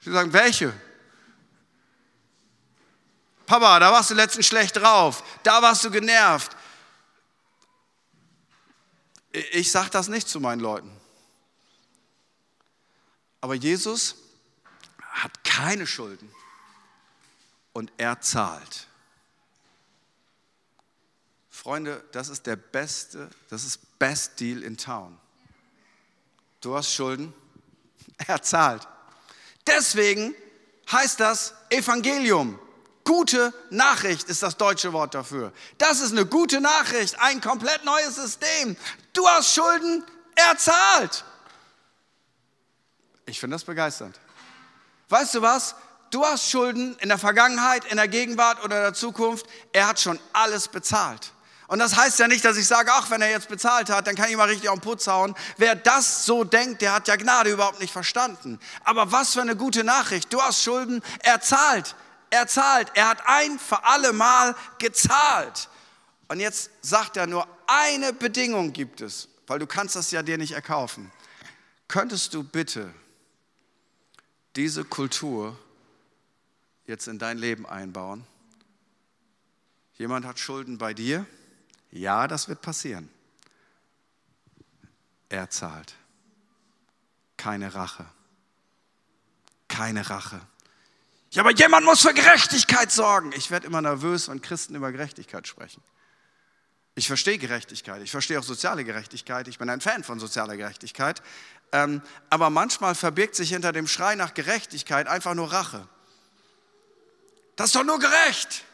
Sie 0.00 0.10
sagen, 0.10 0.32
welche? 0.32 0.74
Papa, 3.50 3.80
da 3.80 3.90
warst 3.90 4.10
du 4.10 4.14
letztens 4.14 4.46
schlecht 4.46 4.76
drauf, 4.76 5.24
da 5.42 5.60
warst 5.60 5.82
du 5.82 5.90
genervt. 5.90 6.56
Ich 9.50 9.72
sage 9.72 9.90
das 9.90 10.06
nicht 10.06 10.28
zu 10.28 10.38
meinen 10.38 10.60
Leuten. 10.60 10.96
Aber 13.40 13.54
Jesus 13.54 14.14
hat 15.00 15.42
keine 15.42 15.84
Schulden 15.88 16.32
und 17.72 17.90
er 17.96 18.20
zahlt. 18.20 18.86
Freunde, 21.48 22.04
das 22.12 22.28
ist 22.28 22.46
der 22.46 22.54
beste, 22.54 23.28
das 23.48 23.64
ist 23.64 23.98
Best 23.98 24.38
Deal 24.38 24.62
in 24.62 24.76
Town. 24.76 25.18
Du 26.60 26.76
hast 26.76 26.94
Schulden, 26.94 27.34
er 28.28 28.40
zahlt. 28.42 28.86
Deswegen 29.66 30.36
heißt 30.88 31.18
das 31.18 31.52
Evangelium. 31.68 32.56
Gute 33.10 33.52
Nachricht 33.70 34.28
ist 34.28 34.40
das 34.40 34.56
deutsche 34.56 34.92
Wort 34.92 35.16
dafür. 35.16 35.52
Das 35.78 35.98
ist 35.98 36.12
eine 36.12 36.26
gute 36.26 36.60
Nachricht, 36.60 37.18
ein 37.18 37.40
komplett 37.40 37.84
neues 37.84 38.14
System. 38.14 38.76
Du 39.12 39.26
hast 39.26 39.52
Schulden, 39.52 40.04
er 40.36 40.56
zahlt. 40.56 41.24
Ich 43.26 43.40
finde 43.40 43.56
das 43.56 43.64
begeisternd. 43.64 44.16
Weißt 45.08 45.34
du 45.34 45.42
was? 45.42 45.74
Du 46.12 46.24
hast 46.24 46.48
Schulden 46.48 46.96
in 47.00 47.08
der 47.08 47.18
Vergangenheit, 47.18 47.84
in 47.86 47.96
der 47.96 48.06
Gegenwart 48.06 48.62
oder 48.62 48.76
in 48.76 48.82
der 48.82 48.94
Zukunft. 48.94 49.44
Er 49.72 49.88
hat 49.88 49.98
schon 49.98 50.20
alles 50.32 50.68
bezahlt. 50.68 51.32
Und 51.66 51.80
das 51.80 51.96
heißt 51.96 52.20
ja 52.20 52.28
nicht, 52.28 52.44
dass 52.44 52.56
ich 52.56 52.68
sage, 52.68 52.92
ach, 52.94 53.10
wenn 53.10 53.22
er 53.22 53.30
jetzt 53.30 53.48
bezahlt 53.48 53.90
hat, 53.90 54.06
dann 54.06 54.14
kann 54.14 54.30
ich 54.30 54.36
mal 54.36 54.46
richtig 54.46 54.68
auf 54.68 54.78
den 54.78 54.82
Putz 54.82 55.08
hauen. 55.08 55.34
Wer 55.56 55.74
das 55.74 56.26
so 56.26 56.44
denkt, 56.44 56.80
der 56.80 56.92
hat 56.92 57.08
ja 57.08 57.16
Gnade 57.16 57.50
überhaupt 57.50 57.80
nicht 57.80 57.92
verstanden. 57.92 58.60
Aber 58.84 59.10
was 59.10 59.32
für 59.32 59.40
eine 59.40 59.56
gute 59.56 59.82
Nachricht. 59.82 60.32
Du 60.32 60.40
hast 60.40 60.62
Schulden, 60.62 61.02
er 61.24 61.40
zahlt. 61.40 61.96
Er 62.30 62.46
zahlt. 62.46 62.90
Er 62.94 63.08
hat 63.08 63.22
ein 63.26 63.58
für 63.58 63.84
alle 63.84 64.12
Mal 64.12 64.54
gezahlt. 64.78 65.68
Und 66.28 66.38
jetzt 66.38 66.70
sagt 66.80 67.16
er 67.16 67.26
nur, 67.26 67.46
eine 67.66 68.12
Bedingung 68.12 68.72
gibt 68.72 69.00
es, 69.00 69.28
weil 69.48 69.58
du 69.58 69.66
kannst 69.66 69.96
das 69.96 70.12
ja 70.12 70.22
dir 70.22 70.38
nicht 70.38 70.52
erkaufen. 70.52 71.10
Könntest 71.88 72.34
du 72.34 72.44
bitte 72.44 72.94
diese 74.54 74.84
Kultur 74.84 75.58
jetzt 76.86 77.08
in 77.08 77.18
dein 77.18 77.36
Leben 77.36 77.66
einbauen? 77.66 78.24
Jemand 79.94 80.24
hat 80.24 80.38
Schulden 80.38 80.78
bei 80.78 80.94
dir? 80.94 81.26
Ja, 81.90 82.28
das 82.28 82.48
wird 82.48 82.62
passieren. 82.62 83.08
Er 85.28 85.50
zahlt. 85.50 85.94
Keine 87.36 87.74
Rache. 87.74 88.06
Keine 89.66 90.08
Rache. 90.08 90.40
Ja, 91.30 91.42
aber 91.42 91.52
jemand 91.52 91.86
muss 91.86 92.02
für 92.02 92.12
Gerechtigkeit 92.12 92.90
sorgen. 92.90 93.32
Ich 93.36 93.50
werde 93.50 93.66
immer 93.66 93.80
nervös, 93.80 94.28
wenn 94.28 94.42
Christen 94.42 94.74
über 94.74 94.90
Gerechtigkeit 94.90 95.46
sprechen. 95.46 95.82
Ich 96.96 97.06
verstehe 97.06 97.38
Gerechtigkeit, 97.38 98.02
ich 98.02 98.10
verstehe 98.10 98.38
auch 98.38 98.42
soziale 98.44 98.84
Gerechtigkeit, 98.84 99.46
ich 99.46 99.58
bin 99.58 99.70
ein 99.70 99.80
Fan 99.80 100.02
von 100.02 100.18
sozialer 100.18 100.56
Gerechtigkeit, 100.56 101.22
ähm, 101.72 102.02
aber 102.30 102.50
manchmal 102.50 102.96
verbirgt 102.96 103.36
sich 103.36 103.50
hinter 103.50 103.70
dem 103.72 103.86
Schrei 103.86 104.16
nach 104.16 104.34
Gerechtigkeit 104.34 105.06
einfach 105.06 105.34
nur 105.34 105.52
Rache. 105.52 105.88
Das 107.54 107.66
ist 107.66 107.76
doch 107.76 107.84
nur 107.84 108.00
gerecht. 108.00 108.64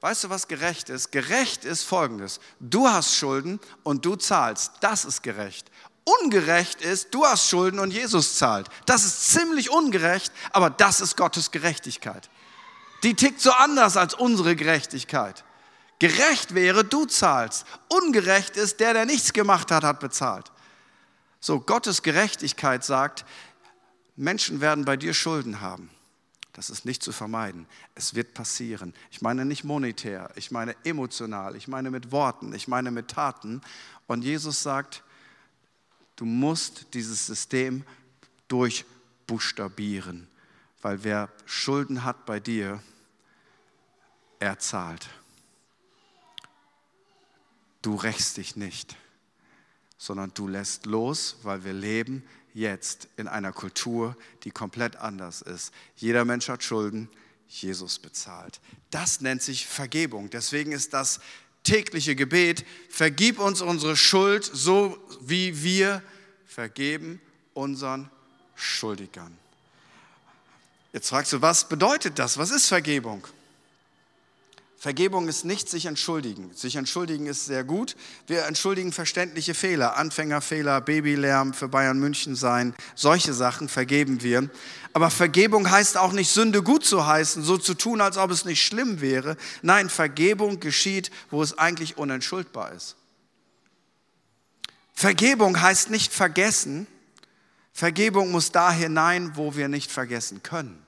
Weißt 0.00 0.24
du, 0.24 0.30
was 0.30 0.48
gerecht 0.48 0.88
ist? 0.88 1.12
Gerecht 1.12 1.64
ist 1.64 1.84
folgendes. 1.84 2.40
Du 2.58 2.88
hast 2.88 3.14
Schulden 3.14 3.60
und 3.84 4.04
du 4.04 4.16
zahlst. 4.16 4.72
Das 4.80 5.04
ist 5.04 5.22
gerecht. 5.22 5.70
Ungerecht 6.04 6.82
ist, 6.82 7.14
du 7.14 7.24
hast 7.24 7.48
Schulden 7.48 7.78
und 7.78 7.92
Jesus 7.92 8.36
zahlt. 8.36 8.68
Das 8.86 9.04
ist 9.04 9.30
ziemlich 9.30 9.70
ungerecht, 9.70 10.32
aber 10.50 10.68
das 10.68 11.00
ist 11.00 11.16
Gottes 11.16 11.50
Gerechtigkeit. 11.50 12.28
Die 13.02 13.14
tickt 13.14 13.40
so 13.40 13.52
anders 13.52 13.96
als 13.96 14.14
unsere 14.14 14.56
Gerechtigkeit. 14.56 15.44
Gerecht 15.98 16.54
wäre, 16.54 16.84
du 16.84 17.04
zahlst. 17.04 17.64
Ungerecht 17.88 18.56
ist, 18.56 18.80
der, 18.80 18.94
der 18.94 19.06
nichts 19.06 19.32
gemacht 19.32 19.70
hat, 19.70 19.84
hat 19.84 20.00
bezahlt. 20.00 20.50
So, 21.38 21.60
Gottes 21.60 22.02
Gerechtigkeit 22.02 22.84
sagt, 22.84 23.24
Menschen 24.16 24.60
werden 24.60 24.84
bei 24.84 24.96
dir 24.96 25.14
Schulden 25.14 25.60
haben. 25.60 25.90
Das 26.52 26.70
ist 26.70 26.84
nicht 26.84 27.02
zu 27.02 27.12
vermeiden. 27.12 27.66
Es 27.94 28.14
wird 28.14 28.34
passieren. 28.34 28.94
Ich 29.10 29.22
meine 29.22 29.44
nicht 29.44 29.64
monetär, 29.64 30.30
ich 30.34 30.50
meine 30.50 30.76
emotional, 30.84 31.56
ich 31.56 31.66
meine 31.66 31.90
mit 31.90 32.12
Worten, 32.12 32.52
ich 32.52 32.68
meine 32.68 32.90
mit 32.90 33.08
Taten. 33.08 33.62
Und 34.06 34.22
Jesus 34.22 34.62
sagt, 34.62 35.02
du 36.22 36.26
musst 36.26 36.86
dieses 36.94 37.26
System 37.26 37.82
durchbuchstabieren, 38.46 40.28
weil 40.80 41.02
wer 41.02 41.28
Schulden 41.46 42.04
hat 42.04 42.26
bei 42.26 42.38
dir, 42.38 42.80
er 44.38 44.56
zahlt. 44.60 45.08
Du 47.82 47.96
rächst 47.96 48.36
dich 48.36 48.54
nicht, 48.54 48.94
sondern 49.98 50.32
du 50.32 50.46
lässt 50.46 50.86
los, 50.86 51.38
weil 51.42 51.64
wir 51.64 51.72
leben 51.72 52.22
jetzt 52.54 53.08
in 53.16 53.26
einer 53.26 53.50
Kultur, 53.52 54.16
die 54.44 54.52
komplett 54.52 54.94
anders 54.94 55.42
ist. 55.42 55.74
Jeder 55.96 56.24
Mensch 56.24 56.48
hat 56.48 56.62
Schulden, 56.62 57.08
Jesus 57.48 57.98
bezahlt. 57.98 58.60
Das 58.92 59.22
nennt 59.22 59.42
sich 59.42 59.66
Vergebung. 59.66 60.30
Deswegen 60.30 60.70
ist 60.70 60.94
das 60.94 61.18
tägliche 61.64 62.14
Gebet, 62.14 62.64
vergib 62.88 63.40
uns 63.40 63.60
unsere 63.60 63.96
Schuld, 63.96 64.44
so 64.44 64.96
wie 65.20 65.64
wir 65.64 66.00
vergeben 66.52 67.20
unseren 67.54 68.10
Schuldigern. 68.54 69.36
Jetzt 70.92 71.08
fragst 71.08 71.32
du, 71.32 71.40
was 71.40 71.68
bedeutet 71.68 72.18
das? 72.18 72.36
Was 72.36 72.50
ist 72.50 72.68
Vergebung? 72.68 73.26
Vergebung 74.76 75.28
ist 75.28 75.44
nicht 75.44 75.70
sich 75.70 75.86
entschuldigen. 75.86 76.50
Sich 76.54 76.74
entschuldigen 76.76 77.26
ist 77.26 77.46
sehr 77.46 77.62
gut. 77.62 77.96
Wir 78.26 78.46
entschuldigen 78.46 78.92
verständliche 78.92 79.54
Fehler, 79.54 79.96
Anfängerfehler, 79.96 80.80
Babylärm 80.80 81.54
für 81.54 81.68
Bayern 81.68 82.00
München 82.00 82.34
sein, 82.34 82.74
solche 82.96 83.32
Sachen 83.32 83.68
vergeben 83.68 84.22
wir. 84.22 84.50
Aber 84.92 85.10
Vergebung 85.10 85.70
heißt 85.70 85.96
auch 85.96 86.12
nicht 86.12 86.30
Sünde 86.30 86.62
gut 86.62 86.84
zu 86.84 87.06
heißen, 87.06 87.44
so 87.44 87.56
zu 87.58 87.74
tun, 87.74 88.00
als 88.00 88.18
ob 88.18 88.32
es 88.32 88.44
nicht 88.44 88.60
schlimm 88.60 89.00
wäre. 89.00 89.36
Nein, 89.62 89.88
Vergebung 89.88 90.58
geschieht, 90.58 91.12
wo 91.30 91.42
es 91.42 91.56
eigentlich 91.56 91.96
unentschuldbar 91.96 92.72
ist. 92.72 92.96
Vergebung 94.92 95.60
heißt 95.60 95.90
nicht 95.90 96.12
vergessen. 96.12 96.86
Vergebung 97.72 98.30
muss 98.30 98.52
da 98.52 98.70
hinein, 98.70 99.32
wo 99.36 99.56
wir 99.56 99.68
nicht 99.68 99.90
vergessen 99.90 100.42
können. 100.42 100.84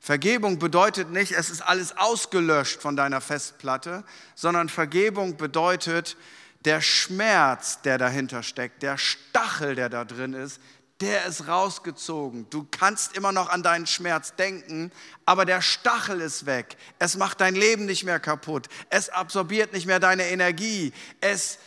Vergebung 0.00 0.58
bedeutet 0.58 1.10
nicht, 1.10 1.32
es 1.32 1.50
ist 1.50 1.60
alles 1.60 1.96
ausgelöscht 1.96 2.80
von 2.80 2.96
deiner 2.96 3.20
Festplatte, 3.20 4.04
sondern 4.34 4.68
Vergebung 4.68 5.36
bedeutet, 5.36 6.16
der 6.64 6.80
Schmerz, 6.80 7.82
der 7.82 7.98
dahinter 7.98 8.42
steckt, 8.42 8.82
der 8.82 8.98
Stachel, 8.98 9.74
der 9.74 9.88
da 9.88 10.04
drin 10.04 10.32
ist, 10.32 10.60
der 11.00 11.26
ist 11.26 11.46
rausgezogen. 11.46 12.50
Du 12.50 12.66
kannst 12.70 13.16
immer 13.16 13.30
noch 13.30 13.48
an 13.48 13.62
deinen 13.62 13.86
Schmerz 13.86 14.34
denken, 14.34 14.90
aber 15.24 15.44
der 15.44 15.62
Stachel 15.62 16.20
ist 16.20 16.46
weg. 16.46 16.76
Es 16.98 17.16
macht 17.16 17.40
dein 17.40 17.54
Leben 17.54 17.86
nicht 17.86 18.02
mehr 18.02 18.18
kaputt. 18.18 18.68
Es 18.90 19.08
absorbiert 19.08 19.72
nicht 19.72 19.86
mehr 19.86 20.00
deine 20.00 20.28
Energie. 20.28 20.92
Es 21.20 21.58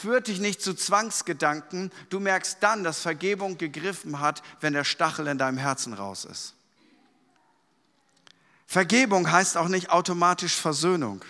führt 0.00 0.28
dich 0.28 0.40
nicht 0.40 0.62
zu 0.62 0.74
Zwangsgedanken. 0.74 1.90
Du 2.08 2.20
merkst 2.20 2.58
dann, 2.60 2.84
dass 2.84 3.00
Vergebung 3.00 3.58
gegriffen 3.58 4.20
hat, 4.20 4.42
wenn 4.60 4.72
der 4.72 4.84
Stachel 4.84 5.26
in 5.26 5.38
deinem 5.38 5.58
Herzen 5.58 5.92
raus 5.94 6.24
ist. 6.24 6.54
Vergebung 8.66 9.30
heißt 9.30 9.56
auch 9.56 9.68
nicht 9.68 9.90
automatisch 9.90 10.54
Versöhnung. 10.54 11.24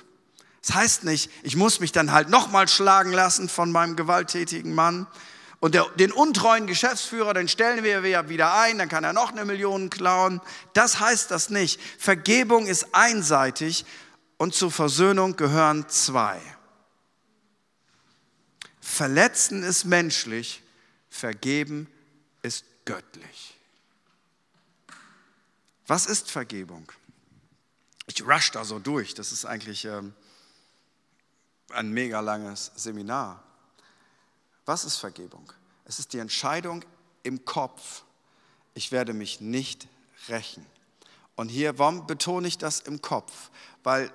Es 0.63 0.69
das 0.69 0.77
heißt 0.77 1.05
nicht, 1.05 1.31
ich 1.43 1.57
muss 1.57 1.81
mich 1.81 1.91
dann 1.91 2.13
halt 2.13 2.29
nochmal 2.29 2.69
schlagen 2.69 3.13
lassen 3.13 3.49
von 3.49 3.73
meinem 3.73 3.97
gewalttätigen 3.97 4.75
Mann. 4.75 5.07
Und 5.59 5.75
der, 5.75 5.87
den 5.97 6.13
untreuen 6.13 6.67
Geschäftsführer, 6.67 7.35
den 7.35 7.49
stellen 7.49 7.83
wir 7.83 8.03
wieder 8.29 8.55
ein, 8.55 8.79
dann 8.79 8.89
kann 8.89 9.05
er 9.05 9.13
noch 9.13 9.33
eine 9.33 9.45
Million 9.45 9.91
klauen. 9.91 10.41
Das 10.75 11.01
heißt 11.01 11.31
das 11.31 11.51
nicht. 11.51 11.81
Vergebung 11.99 12.67
ist 12.67 12.95
einseitig 12.95 13.85
und 14.37 14.55
zur 14.55 14.71
Versöhnung 14.71 15.37
gehören 15.37 15.87
zwei. 15.89 16.41
Verletzen 18.91 19.63
ist 19.63 19.85
menschlich, 19.85 20.65
vergeben 21.09 21.87
ist 22.43 22.65
göttlich. 22.85 23.57
Was 25.87 26.07
ist 26.07 26.29
Vergebung? 26.29 26.91
Ich 28.07 28.27
rush 28.27 28.51
da 28.51 28.65
so 28.65 28.81
durch. 28.81 29.15
Das 29.15 29.31
ist 29.31 29.45
eigentlich 29.45 29.85
ähm, 29.85 30.13
ein 31.71 31.93
mega 31.93 32.19
langes 32.19 32.73
Seminar. 32.75 33.45
Was 34.67 34.85
ist 34.85 34.97
Vergebung? 34.97 35.53
Es 35.85 36.01
ist 36.01 36.13
die 36.13 36.19
Entscheidung 36.19 36.85
im 37.23 37.45
Kopf, 37.45 38.03
ich 38.75 38.91
werde 38.91 39.13
mich 39.13 39.41
nicht 39.41 39.87
rächen. 40.29 40.67
Und 41.37 41.49
hier, 41.49 41.79
warum 41.79 42.09
betone 42.09 42.49
ich 42.49 42.59
das 42.59 42.81
im 42.81 43.01
Kopf? 43.01 43.51
Weil 43.85 44.13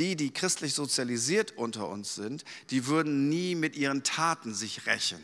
die, 0.00 0.16
die 0.16 0.32
christlich 0.32 0.74
sozialisiert 0.74 1.56
unter 1.58 1.88
uns 1.88 2.14
sind, 2.14 2.44
die 2.70 2.86
würden 2.86 3.28
nie 3.28 3.54
mit 3.54 3.76
ihren 3.76 4.02
Taten 4.02 4.54
sich 4.54 4.86
rächen. 4.86 5.20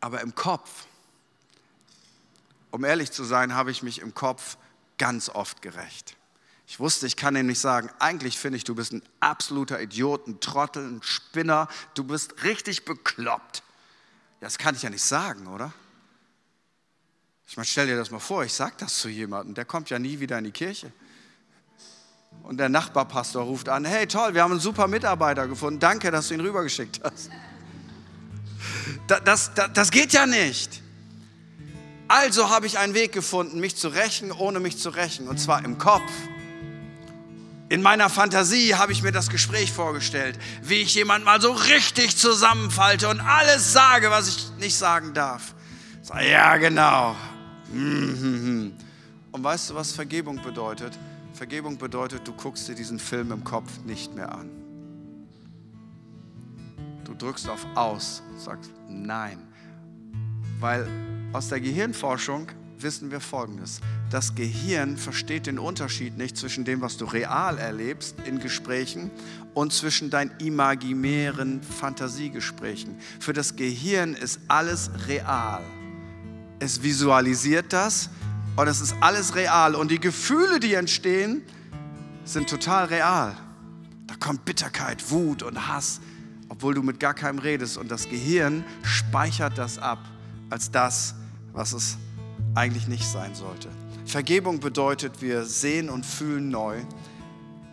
Aber 0.00 0.20
im 0.20 0.34
Kopf, 0.34 0.86
um 2.72 2.84
ehrlich 2.84 3.12
zu 3.12 3.22
sein, 3.22 3.54
habe 3.54 3.70
ich 3.70 3.84
mich 3.84 4.00
im 4.00 4.14
Kopf 4.14 4.56
ganz 4.98 5.28
oft 5.28 5.62
gerecht. 5.62 6.16
Ich 6.66 6.80
wusste, 6.80 7.06
ich 7.06 7.16
kann 7.16 7.36
ihm 7.36 7.46
nicht 7.46 7.60
sagen, 7.60 7.88
eigentlich 8.00 8.36
finde 8.36 8.56
ich, 8.56 8.64
du 8.64 8.74
bist 8.74 8.92
ein 8.92 9.02
absoluter 9.20 9.80
Idiot, 9.80 10.26
ein 10.26 10.40
Trottel, 10.40 10.84
ein 10.84 11.02
Spinner, 11.04 11.68
du 11.94 12.02
bist 12.02 12.42
richtig 12.42 12.84
bekloppt. 12.84 13.62
Das 14.40 14.58
kann 14.58 14.74
ich 14.74 14.82
ja 14.82 14.90
nicht 14.90 15.04
sagen, 15.04 15.46
oder? 15.46 15.72
Ich 17.46 17.56
meine, 17.56 17.66
stell 17.66 17.86
dir 17.86 17.96
das 17.96 18.10
mal 18.10 18.18
vor, 18.18 18.44
ich 18.44 18.54
sage 18.54 18.74
das 18.78 18.98
zu 18.98 19.08
jemandem, 19.08 19.54
der 19.54 19.66
kommt 19.66 19.90
ja 19.90 20.00
nie 20.00 20.18
wieder 20.18 20.38
in 20.38 20.44
die 20.44 20.52
Kirche. 20.52 20.90
Und 22.42 22.58
der 22.58 22.68
Nachbarpastor 22.68 23.44
ruft 23.44 23.68
an, 23.68 23.84
hey 23.84 24.06
toll, 24.06 24.34
wir 24.34 24.42
haben 24.42 24.52
einen 24.52 24.60
super 24.60 24.88
Mitarbeiter 24.88 25.46
gefunden, 25.46 25.80
danke, 25.80 26.10
dass 26.10 26.28
du 26.28 26.34
ihn 26.34 26.40
rübergeschickt 26.40 27.00
hast. 27.02 27.30
Das, 29.06 29.24
das, 29.24 29.54
das, 29.54 29.70
das 29.72 29.90
geht 29.90 30.12
ja 30.12 30.26
nicht. 30.26 30.82
Also 32.08 32.50
habe 32.50 32.66
ich 32.66 32.78
einen 32.78 32.94
Weg 32.94 33.12
gefunden, 33.12 33.58
mich 33.58 33.76
zu 33.76 33.88
rächen, 33.88 34.32
ohne 34.32 34.60
mich 34.60 34.78
zu 34.78 34.90
rächen, 34.90 35.28
und 35.28 35.38
zwar 35.38 35.64
im 35.64 35.78
Kopf. 35.78 36.10
In 37.70 37.80
meiner 37.80 38.10
Fantasie 38.10 38.74
habe 38.74 38.92
ich 38.92 39.02
mir 39.02 39.12
das 39.12 39.30
Gespräch 39.30 39.72
vorgestellt, 39.72 40.38
wie 40.62 40.82
ich 40.82 40.94
jemand 40.94 41.24
mal 41.24 41.40
so 41.40 41.52
richtig 41.52 42.18
zusammenfalte 42.18 43.08
und 43.08 43.20
alles 43.20 43.72
sage, 43.72 44.10
was 44.10 44.28
ich 44.28 44.50
nicht 44.58 44.76
sagen 44.76 45.14
darf. 45.14 45.54
Ja, 46.20 46.58
genau. 46.58 47.16
Und 47.72 48.74
weißt 49.32 49.70
du, 49.70 49.74
was 49.74 49.92
Vergebung 49.92 50.42
bedeutet? 50.42 50.98
Vergebung 51.32 51.78
bedeutet, 51.78 52.26
du 52.26 52.32
guckst 52.32 52.68
dir 52.68 52.74
diesen 52.74 52.98
Film 52.98 53.32
im 53.32 53.44
Kopf 53.44 53.70
nicht 53.84 54.14
mehr 54.14 54.32
an. 54.32 54.50
Du 57.04 57.14
drückst 57.14 57.48
auf 57.48 57.66
Aus, 57.74 58.22
sagst 58.36 58.70
Nein. 58.88 59.38
Weil 60.60 60.86
aus 61.32 61.48
der 61.48 61.60
Gehirnforschung 61.60 62.48
wissen 62.82 63.10
wir 63.10 63.20
Folgendes. 63.20 63.80
Das 64.10 64.34
Gehirn 64.34 64.96
versteht 64.96 65.46
den 65.46 65.58
Unterschied 65.58 66.18
nicht 66.18 66.36
zwischen 66.36 66.64
dem, 66.64 66.80
was 66.80 66.96
du 66.96 67.04
real 67.04 67.58
erlebst 67.58 68.16
in 68.26 68.38
Gesprächen 68.40 69.10
und 69.54 69.72
zwischen 69.72 70.10
deinen 70.10 70.32
imaginären 70.38 71.62
Fantasiegesprächen. 71.62 72.96
Für 73.20 73.32
das 73.32 73.56
Gehirn 73.56 74.14
ist 74.14 74.40
alles 74.48 74.90
real. 75.06 75.62
Es 76.58 76.82
visualisiert 76.82 77.72
das 77.72 78.10
und 78.56 78.68
es 78.68 78.80
ist 78.80 78.94
alles 79.00 79.34
real. 79.34 79.74
Und 79.74 79.90
die 79.90 80.00
Gefühle, 80.00 80.60
die 80.60 80.74
entstehen, 80.74 81.42
sind 82.24 82.48
total 82.48 82.86
real. 82.86 83.36
Da 84.06 84.14
kommt 84.16 84.44
Bitterkeit, 84.44 85.10
Wut 85.10 85.42
und 85.42 85.68
Hass, 85.68 86.00
obwohl 86.48 86.74
du 86.74 86.82
mit 86.82 87.00
gar 87.00 87.14
keinem 87.14 87.38
redest. 87.38 87.78
Und 87.78 87.90
das 87.90 88.08
Gehirn 88.08 88.64
speichert 88.82 89.56
das 89.56 89.78
ab 89.78 89.98
als 90.50 90.70
das, 90.70 91.14
was 91.52 91.72
es 91.72 91.96
eigentlich 92.54 92.88
nicht 92.88 93.06
sein 93.06 93.34
sollte. 93.34 93.68
Vergebung 94.04 94.60
bedeutet, 94.60 95.22
wir 95.22 95.44
sehen 95.44 95.88
und 95.88 96.04
fühlen 96.04 96.50
neu. 96.50 96.82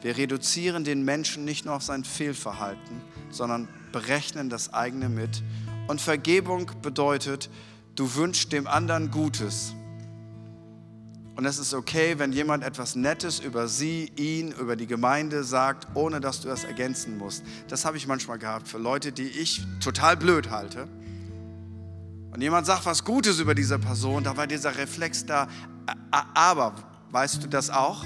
Wir 0.01 0.15
reduzieren 0.15 0.85
den 0.85 1.03
Menschen 1.03 1.43
nicht 1.43 1.65
nur 1.65 1.75
auf 1.75 1.83
sein 1.83 2.05
Fehlverhalten, 2.05 3.01
sondern 3.31 3.67
berechnen 3.91 4.49
das 4.49 4.73
eigene 4.73 5.09
mit. 5.09 5.43
Und 5.87 5.99
Vergebung 5.99 6.71
bedeutet, 6.81 7.49
du 7.95 8.15
wünschst 8.15 8.53
dem 8.53 8.67
anderen 8.67 9.11
Gutes. 9.11 9.73
Und 11.39 11.45
es 11.45 11.57
ist 11.57 11.73
okay, 11.73 12.19
wenn 12.19 12.33
jemand 12.33 12.65
etwas 12.65 12.97
Nettes 12.97 13.39
über 13.39 13.69
sie, 13.69 14.11
ihn, 14.17 14.51
über 14.59 14.75
die 14.75 14.87
Gemeinde 14.87 15.45
sagt, 15.45 15.87
ohne 15.93 16.19
dass 16.19 16.41
du 16.41 16.49
das 16.49 16.65
ergänzen 16.65 17.17
musst. 17.17 17.45
Das 17.69 17.85
habe 17.85 17.95
ich 17.95 18.07
manchmal 18.07 18.37
gehabt 18.37 18.67
für 18.67 18.77
Leute, 18.77 19.13
die 19.13 19.29
ich 19.29 19.61
total 19.79 20.17
blöd 20.17 20.49
halte 20.49 20.89
und 22.33 22.41
jemand 22.41 22.67
sagt 22.67 22.85
was 22.85 23.05
Gutes 23.05 23.39
über 23.39 23.55
diese 23.55 23.79
Person, 23.79 24.25
da 24.25 24.35
war 24.35 24.47
dieser 24.47 24.75
Reflex 24.75 25.25
da, 25.25 25.47
aber 26.11 26.75
weißt 27.11 27.41
du 27.41 27.47
das 27.47 27.69
auch? 27.69 28.03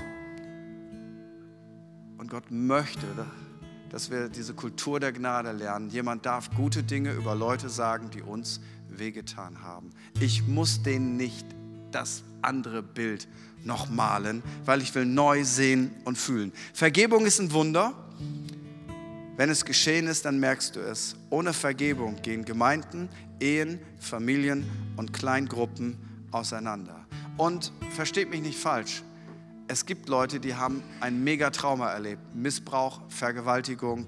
Und 2.19 2.29
Gott 2.29 2.51
möchte, 2.51 3.07
dass 3.89 4.11
wir 4.11 4.29
diese 4.29 4.53
Kultur 4.53 4.99
der 4.99 5.11
Gnade 5.11 5.53
lernen. 5.53 5.89
Jemand 5.89 6.27
darf 6.27 6.51
gute 6.55 6.83
Dinge 6.83 7.13
über 7.13 7.33
Leute 7.33 7.69
sagen, 7.69 8.11
die 8.11 8.21
uns 8.21 8.61
wehgetan 8.89 9.63
haben. 9.63 9.89
Ich 10.19 10.45
muss 10.45 10.83
denen 10.83 11.17
nicht 11.17 11.47
das 11.93 12.23
andere 12.41 12.83
Bild 12.83 13.27
noch 13.63 13.89
malen, 13.89 14.43
weil 14.65 14.81
ich 14.81 14.93
will 14.95 15.05
neu 15.05 15.43
sehen 15.43 15.91
und 16.03 16.17
fühlen. 16.17 16.51
Vergebung 16.73 17.25
ist 17.25 17.39
ein 17.39 17.51
Wunder. 17.53 17.93
Wenn 19.35 19.49
es 19.49 19.65
geschehen 19.65 20.07
ist, 20.07 20.25
dann 20.25 20.39
merkst 20.39 20.75
du 20.75 20.79
es. 20.79 21.15
Ohne 21.29 21.53
Vergebung 21.53 22.21
gehen 22.21 22.45
Gemeinden, 22.45 23.09
Ehen, 23.39 23.79
Familien 23.99 24.69
und 24.95 25.11
Kleingruppen 25.11 25.97
auseinander. 26.31 27.05
Und 27.37 27.71
versteht 27.95 28.29
mich 28.29 28.41
nicht 28.41 28.59
falsch, 28.59 29.01
es 29.67 29.85
gibt 29.85 30.09
Leute, 30.09 30.39
die 30.39 30.55
haben 30.55 30.83
ein 30.99 31.23
Megatrauma 31.23 31.89
erlebt. 31.89 32.35
Missbrauch, 32.35 33.01
Vergewaltigung, 33.07 34.07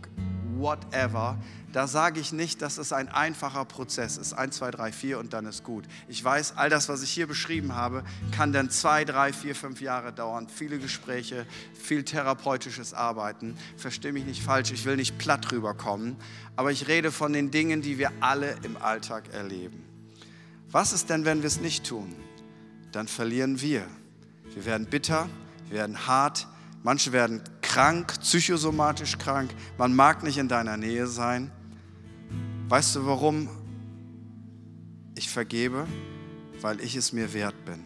whatever. 0.57 1.37
Da 1.75 1.87
sage 1.87 2.21
ich 2.21 2.31
nicht, 2.31 2.61
dass 2.61 2.77
es 2.77 2.93
ein 2.93 3.09
einfacher 3.09 3.65
Prozess 3.65 4.15
ist. 4.15 4.31
Eins, 4.31 4.57
zwei, 4.57 4.71
drei, 4.71 4.93
vier 4.93 5.19
und 5.19 5.33
dann 5.33 5.45
ist 5.45 5.63
gut. 5.63 5.83
Ich 6.07 6.23
weiß, 6.23 6.53
all 6.55 6.69
das, 6.69 6.87
was 6.87 7.03
ich 7.03 7.09
hier 7.09 7.27
beschrieben 7.27 7.75
habe, 7.75 8.05
kann 8.31 8.53
dann 8.53 8.69
zwei, 8.69 9.03
drei, 9.03 9.33
vier, 9.33 9.55
fünf 9.55 9.81
Jahre 9.81 10.13
dauern. 10.13 10.47
Viele 10.47 10.79
Gespräche, 10.79 11.45
viel 11.73 12.03
therapeutisches 12.03 12.93
Arbeiten. 12.93 13.57
Verstehe 13.75 14.13
mich 14.13 14.23
nicht 14.23 14.41
falsch, 14.41 14.71
ich 14.71 14.85
will 14.85 14.95
nicht 14.95 15.17
platt 15.17 15.51
rüberkommen. 15.51 16.15
Aber 16.55 16.71
ich 16.71 16.87
rede 16.87 17.11
von 17.11 17.33
den 17.33 17.51
Dingen, 17.51 17.81
die 17.81 17.97
wir 17.97 18.11
alle 18.21 18.55
im 18.63 18.77
Alltag 18.77 19.33
erleben. 19.33 19.83
Was 20.71 20.93
ist 20.93 21.09
denn, 21.09 21.25
wenn 21.25 21.41
wir 21.41 21.47
es 21.47 21.59
nicht 21.59 21.85
tun? 21.85 22.15
Dann 22.93 23.09
verlieren 23.09 23.59
wir. 23.59 23.85
Wir 24.53 24.65
werden 24.65 24.87
bitter, 24.87 25.27
wir 25.67 25.79
werden 25.79 26.07
hart, 26.07 26.47
manche 26.83 27.11
werden 27.11 27.41
krank, 27.75 28.21
psychosomatisch 28.21 29.17
krank, 29.17 29.51
man 29.77 29.93
mag 29.93 30.23
nicht 30.23 30.37
in 30.37 30.47
deiner 30.47 30.77
Nähe 30.77 31.07
sein. 31.07 31.51
Weißt 32.69 32.95
du, 32.95 33.05
warum 33.05 33.49
ich 35.15 35.29
vergebe? 35.29 35.85
Weil 36.61 36.79
ich 36.79 36.95
es 36.95 37.11
mir 37.11 37.33
wert 37.33 37.65
bin. 37.65 37.85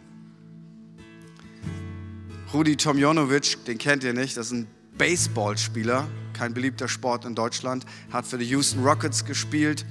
Rudi 2.54 2.78
Tomjanovic, 2.78 3.65
den 3.65 3.80
kennt 3.80 4.04
ihr 4.04 4.13
nicht, 4.13 4.38
das 4.38 4.47
ist 4.47 4.52
ein 4.52 4.67
Baseballspieler, 4.99 6.08
kein 6.34 6.54
beliebter 6.54 6.88
Sport 6.88 7.25
in 7.25 7.34
Deutschland, 7.34 7.84
hat 8.12 8.28
für 8.28 8.38
die 8.38 8.45
Houston 8.45 8.84
Rockets 8.84 9.25
gespielt. 9.25 9.88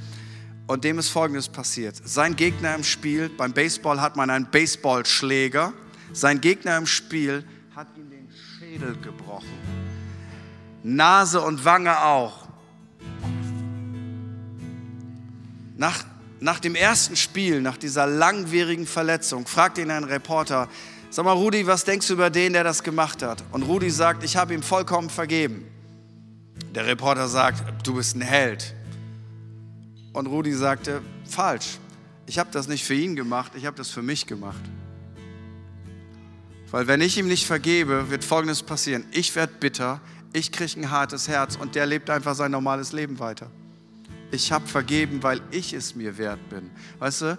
Und 0.69 0.85
dem 0.85 1.01
ist 1.01 1.09
Folgendes 1.09 1.49
passiert. 1.49 2.01
Sein 2.05 2.37
Gegner 2.37 2.77
im 2.77 2.85
Spiel, 2.85 3.31
beim 3.31 3.53
Baseball 3.53 4.01
hat 4.01 4.15
man 4.15 4.31
einen 4.31 4.49
Baseballschläger. 4.49 5.73
Sein 6.13 6.41
Gegner 6.41 6.79
im 6.79 6.87
Spiel 6.87 7.43
hat 7.75 7.89
ihm 7.97 8.09
den 8.11 8.29
Schädel 8.31 8.97
gebrochen. 9.03 9.78
Nase 10.83 11.41
und 11.41 11.65
Wange 11.65 12.03
auch. 12.03 12.49
Nach, 15.77 16.05
nach 16.41 16.61
dem 16.61 16.75
ersten 16.75 17.17
Spiel, 17.17 17.61
nach 17.61 17.77
dieser 17.77 18.07
langwierigen 18.07 18.87
Verletzung, 18.87 19.47
fragt 19.47 19.79
ihn 19.79 19.91
ein 19.91 20.05
Reporter, 20.05 20.69
sag 21.11 21.25
mal 21.25 21.33
Rudi, 21.33 21.67
was 21.67 21.85
denkst 21.85 22.09
du 22.09 22.15
über 22.15 22.31
den, 22.31 22.53
der 22.53 22.65
das 22.65 22.83
gemacht 22.83 23.23
hat? 23.23 23.45
Und 23.53 23.63
Rudi 23.63 23.91
sagt, 23.91 24.25
ich 24.25 24.37
habe 24.37 24.55
ihm 24.55 24.63
vollkommen 24.63 25.11
vergeben. 25.11 25.65
Der 26.75 26.87
Reporter 26.87 27.29
sagt, 27.29 27.87
du 27.87 27.95
bist 27.95 28.17
ein 28.17 28.21
Held. 28.21 28.75
Und 30.13 30.27
Rudi 30.27 30.53
sagte, 30.53 31.03
falsch. 31.29 31.79
Ich 32.27 32.39
habe 32.39 32.51
das 32.53 32.69
nicht 32.69 32.85
für 32.85 32.95
ihn 32.95 33.17
gemacht, 33.17 33.53
ich 33.55 33.65
habe 33.65 33.77
das 33.77 33.91
für 33.91 34.03
mich 34.03 34.27
gemacht. 34.27 34.61
Weil 36.71 36.87
wenn 36.87 37.01
ich 37.01 37.17
ihm 37.17 37.29
nicht 37.29 37.47
vergebe, 37.47 38.11
wird 38.11 38.25
Folgendes 38.25 38.63
passieren. 38.63 39.05
Ich 39.13 39.35
werde 39.35 39.55
bitter, 39.59 40.01
ich 40.33 40.53
kriege 40.53 40.81
ein 40.81 40.91
hartes 40.91 41.29
Herz 41.29 41.57
und 41.57 41.75
der 41.75 41.87
lebt 41.87 42.11
einfach 42.11 42.35
sein 42.35 42.51
normales 42.51 42.93
Leben 42.93 43.19
weiter. 43.19 43.51
Ich 44.31 44.53
habe 44.53 44.67
vergeben, 44.67 45.23
weil 45.23 45.41
ich 45.51 45.73
es 45.73 45.95
mir 45.95 46.19
wert 46.19 46.49
bin. 46.51 46.71
Weißt 46.99 47.23
du, 47.23 47.39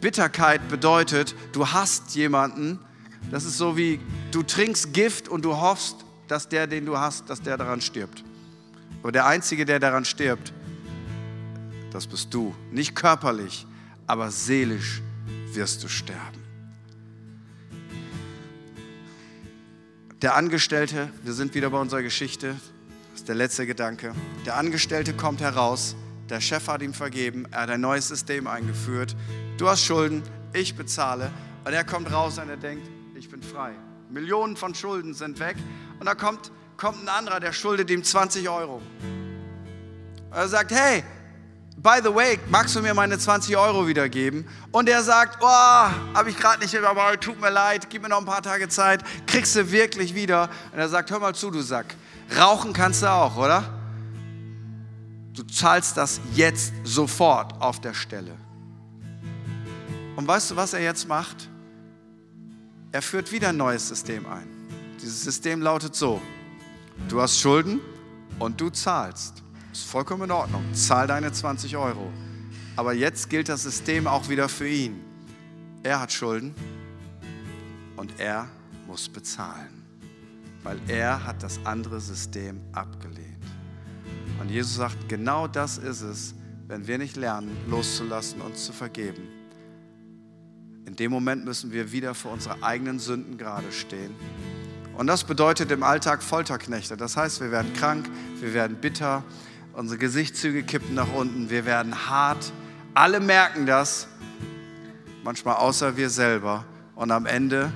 Bitterkeit 0.00 0.66
bedeutet, 0.68 1.34
du 1.52 1.68
hast 1.68 2.14
jemanden, 2.14 2.78
das 3.30 3.44
ist 3.44 3.58
so 3.58 3.76
wie, 3.76 4.00
du 4.30 4.42
trinkst 4.42 4.94
Gift 4.94 5.28
und 5.28 5.44
du 5.44 5.56
hoffst, 5.56 5.96
dass 6.28 6.48
der, 6.48 6.66
den 6.66 6.86
du 6.86 6.96
hast, 6.96 7.28
dass 7.28 7.42
der 7.42 7.58
daran 7.58 7.80
stirbt. 7.80 8.24
Aber 9.02 9.12
der 9.12 9.26
Einzige, 9.26 9.64
der 9.64 9.78
daran 9.78 10.04
stirbt, 10.04 10.52
das 11.90 12.06
bist 12.06 12.32
du. 12.32 12.54
Nicht 12.70 12.94
körperlich, 12.94 13.66
aber 14.06 14.30
seelisch 14.30 15.02
wirst 15.52 15.82
du 15.82 15.88
sterben. 15.88 16.39
Der 20.22 20.34
Angestellte, 20.34 21.08
wir 21.22 21.32
sind 21.32 21.54
wieder 21.54 21.70
bei 21.70 21.80
unserer 21.80 22.02
Geschichte, 22.02 22.48
das 23.10 23.20
ist 23.20 23.28
der 23.28 23.34
letzte 23.34 23.66
Gedanke. 23.66 24.12
Der 24.44 24.58
Angestellte 24.58 25.14
kommt 25.14 25.40
heraus, 25.40 25.96
der 26.28 26.42
Chef 26.42 26.68
hat 26.68 26.82
ihm 26.82 26.92
vergeben, 26.92 27.46
er 27.50 27.62
hat 27.62 27.70
ein 27.70 27.80
neues 27.80 28.08
System 28.08 28.46
eingeführt. 28.46 29.16
Du 29.56 29.66
hast 29.66 29.82
Schulden, 29.82 30.22
ich 30.52 30.76
bezahle. 30.76 31.30
Und 31.64 31.72
er 31.72 31.84
kommt 31.84 32.12
raus 32.12 32.36
und 32.36 32.50
er 32.50 32.58
denkt, 32.58 32.86
ich 33.14 33.30
bin 33.30 33.42
frei. 33.42 33.72
Millionen 34.10 34.58
von 34.58 34.74
Schulden 34.74 35.14
sind 35.14 35.40
weg. 35.40 35.56
Und 35.98 36.04
da 36.04 36.14
kommt, 36.14 36.52
kommt 36.76 37.02
ein 37.02 37.08
anderer, 37.08 37.40
der 37.40 37.54
schuldet 37.54 37.88
ihm 37.88 38.04
20 38.04 38.46
Euro. 38.50 38.82
Und 40.30 40.36
er 40.36 40.48
sagt, 40.48 40.72
hey, 40.72 41.02
by 41.82 42.00
the 42.02 42.14
way, 42.14 42.38
magst 42.48 42.76
du 42.76 42.82
mir 42.82 42.94
meine 42.94 43.18
20 43.18 43.56
Euro 43.56 43.86
wiedergeben? 43.86 44.46
Und 44.70 44.88
er 44.88 45.02
sagt, 45.02 45.38
oh, 45.40 45.46
habe 45.46 46.28
ich 46.30 46.36
gerade 46.36 46.60
nicht 46.60 46.74
dabei, 46.74 47.16
tut 47.16 47.40
mir 47.40 47.50
leid, 47.50 47.88
gib 47.88 48.02
mir 48.02 48.08
noch 48.08 48.18
ein 48.18 48.24
paar 48.24 48.42
Tage 48.42 48.68
Zeit, 48.68 49.02
kriegst 49.26 49.56
du 49.56 49.70
wirklich 49.70 50.14
wieder. 50.14 50.50
Und 50.72 50.78
er 50.78 50.88
sagt, 50.88 51.10
hör 51.10 51.20
mal 51.20 51.34
zu, 51.34 51.50
du 51.50 51.62
Sack, 51.62 51.94
rauchen 52.38 52.72
kannst 52.72 53.02
du 53.02 53.10
auch, 53.10 53.36
oder? 53.36 53.64
Du 55.34 55.42
zahlst 55.44 55.96
das 55.96 56.20
jetzt 56.34 56.72
sofort 56.84 57.60
auf 57.60 57.80
der 57.80 57.94
Stelle. 57.94 58.36
Und 60.16 60.26
weißt 60.26 60.50
du, 60.50 60.56
was 60.56 60.74
er 60.74 60.80
jetzt 60.80 61.08
macht? 61.08 61.48
Er 62.92 63.00
führt 63.00 63.32
wieder 63.32 63.50
ein 63.50 63.56
neues 63.56 63.88
System 63.88 64.26
ein. 64.26 64.46
Dieses 65.00 65.22
System 65.22 65.62
lautet 65.62 65.94
so, 65.94 66.20
du 67.08 67.22
hast 67.22 67.38
Schulden 67.38 67.80
und 68.38 68.60
du 68.60 68.68
zahlst. 68.68 69.39
Ist 69.72 69.84
vollkommen 69.84 70.24
in 70.24 70.30
Ordnung. 70.32 70.64
Zahl 70.74 71.06
deine 71.06 71.30
20 71.30 71.76
Euro. 71.76 72.12
Aber 72.76 72.92
jetzt 72.92 73.30
gilt 73.30 73.48
das 73.48 73.62
System 73.62 74.06
auch 74.06 74.28
wieder 74.28 74.48
für 74.48 74.68
ihn. 74.68 75.00
Er 75.82 76.00
hat 76.00 76.12
Schulden 76.12 76.54
und 77.96 78.18
er 78.18 78.48
muss 78.86 79.08
bezahlen, 79.08 79.82
weil 80.62 80.78
er 80.88 81.24
hat 81.24 81.42
das 81.42 81.60
andere 81.64 82.00
System 82.00 82.60
abgelehnt. 82.72 83.44
Und 84.40 84.50
Jesus 84.50 84.74
sagt, 84.74 85.08
genau 85.08 85.46
das 85.46 85.78
ist 85.78 86.00
es, 86.00 86.34
wenn 86.66 86.86
wir 86.86 86.98
nicht 86.98 87.16
lernen, 87.16 87.56
loszulassen, 87.68 88.40
uns 88.40 88.64
zu 88.64 88.72
vergeben. 88.72 89.22
In 90.86 90.96
dem 90.96 91.12
Moment 91.12 91.44
müssen 91.44 91.70
wir 91.72 91.92
wieder 91.92 92.14
vor 92.14 92.32
unsere 92.32 92.62
eigenen 92.62 92.98
Sünden 92.98 93.38
gerade 93.38 93.70
stehen. 93.70 94.14
Und 94.96 95.06
das 95.06 95.24
bedeutet 95.24 95.70
im 95.70 95.82
Alltag 95.82 96.22
Folterknechte. 96.22 96.96
Das 96.96 97.16
heißt, 97.16 97.40
wir 97.40 97.50
werden 97.50 97.72
krank, 97.74 98.08
wir 98.40 98.52
werden 98.52 98.76
bitter, 98.80 99.22
unsere 99.80 99.98
Gesichtszüge 99.98 100.62
kippen 100.62 100.94
nach 100.94 101.10
unten, 101.10 101.48
wir 101.48 101.64
werden 101.64 102.10
hart. 102.10 102.52
Alle 102.92 103.18
merken 103.18 103.64
das, 103.64 104.08
manchmal 105.24 105.56
außer 105.56 105.96
wir 105.96 106.10
selber. 106.10 106.66
Und 106.94 107.10
am 107.10 107.24
Ende 107.24 107.72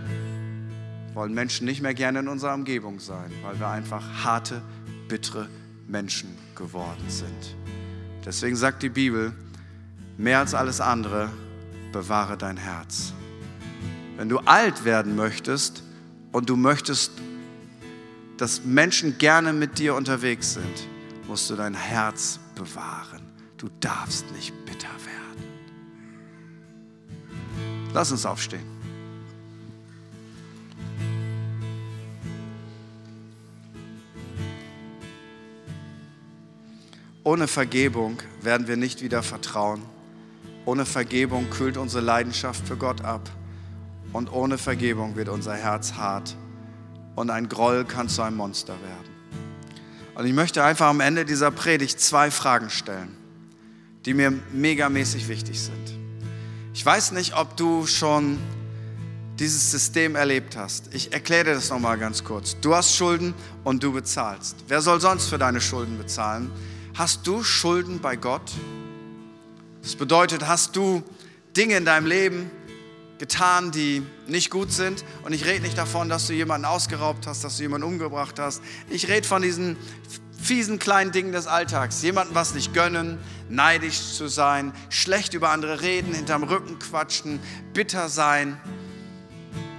wollen 1.14 1.32
Menschen 1.32 1.64
nicht 1.64 1.80
mehr 1.80 1.94
gerne 1.94 2.18
in 2.18 2.28
unserer 2.28 2.52
Umgebung 2.52 3.00
sein, 3.00 3.32
weil 3.42 3.58
wir 3.58 3.68
einfach 3.68 4.04
harte, 4.22 4.60
bittere 5.08 5.48
Menschen 5.88 6.28
geworden 6.54 7.08
sind. 7.08 7.56
Deswegen 8.26 8.56
sagt 8.56 8.82
die 8.82 8.90
Bibel, 8.90 9.32
mehr 10.18 10.40
als 10.40 10.52
alles 10.52 10.82
andere, 10.82 11.30
bewahre 11.90 12.36
dein 12.36 12.58
Herz. 12.58 13.14
Wenn 14.18 14.28
du 14.28 14.40
alt 14.40 14.84
werden 14.84 15.16
möchtest 15.16 15.82
und 16.32 16.50
du 16.50 16.56
möchtest, 16.56 17.12
dass 18.36 18.62
Menschen 18.62 19.16
gerne 19.16 19.54
mit 19.54 19.78
dir 19.78 19.94
unterwegs 19.94 20.52
sind, 20.52 20.93
musst 21.34 21.50
du 21.50 21.56
dein 21.56 21.74
Herz 21.74 22.38
bewahren. 22.54 23.20
Du 23.56 23.68
darfst 23.80 24.24
nicht 24.30 24.54
bitter 24.66 24.86
werden. 24.86 25.42
Lass 27.92 28.12
uns 28.12 28.24
aufstehen. 28.24 28.62
Ohne 37.24 37.48
Vergebung 37.48 38.22
werden 38.40 38.68
wir 38.68 38.76
nicht 38.76 39.02
wieder 39.02 39.24
vertrauen. 39.24 39.82
Ohne 40.66 40.86
Vergebung 40.86 41.50
kühlt 41.50 41.76
unsere 41.76 42.04
Leidenschaft 42.04 42.64
für 42.64 42.76
Gott 42.76 43.00
ab. 43.00 43.28
Und 44.12 44.32
ohne 44.32 44.56
Vergebung 44.56 45.16
wird 45.16 45.28
unser 45.28 45.56
Herz 45.56 45.94
hart. 45.94 46.36
Und 47.16 47.30
ein 47.30 47.48
Groll 47.48 47.84
kann 47.84 48.08
zu 48.08 48.22
einem 48.22 48.36
Monster 48.36 48.74
werden. 48.74 49.13
Und 50.14 50.26
ich 50.26 50.32
möchte 50.32 50.62
einfach 50.62 50.86
am 50.86 51.00
Ende 51.00 51.24
dieser 51.24 51.50
Predigt 51.50 52.00
zwei 52.00 52.30
Fragen 52.30 52.70
stellen, 52.70 53.16
die 54.04 54.14
mir 54.14 54.32
megamäßig 54.52 55.28
wichtig 55.28 55.60
sind. 55.60 55.98
Ich 56.72 56.84
weiß 56.84 57.12
nicht, 57.12 57.36
ob 57.36 57.56
du 57.56 57.86
schon 57.86 58.38
dieses 59.38 59.72
System 59.72 60.14
erlebt 60.14 60.56
hast. 60.56 60.94
Ich 60.94 61.12
erkläre 61.12 61.44
dir 61.44 61.54
das 61.54 61.70
nochmal 61.70 61.98
ganz 61.98 62.22
kurz. 62.22 62.56
Du 62.60 62.74
hast 62.74 62.94
Schulden 62.94 63.34
und 63.64 63.82
du 63.82 63.92
bezahlst. 63.92 64.56
Wer 64.68 64.80
soll 64.80 65.00
sonst 65.00 65.28
für 65.28 65.38
deine 65.38 65.60
Schulden 65.60 65.98
bezahlen? 65.98 66.50
Hast 66.94 67.26
du 67.26 67.42
Schulden 67.42 67.98
bei 68.00 68.14
Gott? 68.14 68.52
Das 69.82 69.96
bedeutet, 69.96 70.46
hast 70.46 70.76
du 70.76 71.02
Dinge 71.56 71.76
in 71.76 71.84
deinem 71.84 72.06
Leben 72.06 72.50
getan, 73.18 73.70
die 73.70 74.02
nicht 74.26 74.50
gut 74.50 74.72
sind? 74.72 75.04
Und 75.22 75.32
ich 75.32 75.44
rede 75.44 75.62
nicht 75.62 75.78
davon, 75.78 76.08
dass 76.08 76.26
du 76.26 76.32
jemanden 76.32 76.64
ausgeraubt 76.64 77.26
hast, 77.26 77.44
dass 77.44 77.56
du 77.56 77.62
jemanden 77.62 77.86
umgebracht 77.86 78.38
hast. 78.38 78.62
Ich 78.90 79.08
rede 79.08 79.26
von 79.26 79.42
diesen 79.42 79.76
fiesen 80.40 80.78
kleinen 80.78 81.12
Dingen 81.12 81.32
des 81.32 81.46
Alltags. 81.46 82.02
Jemandem 82.02 82.34
was 82.34 82.54
nicht 82.54 82.74
gönnen, 82.74 83.18
neidisch 83.48 84.14
zu 84.14 84.28
sein, 84.28 84.72
schlecht 84.90 85.34
über 85.34 85.50
andere 85.50 85.80
reden, 85.80 86.12
hinterm 86.14 86.42
Rücken 86.42 86.78
quatschen, 86.78 87.40
bitter 87.72 88.08
sein. 88.08 88.60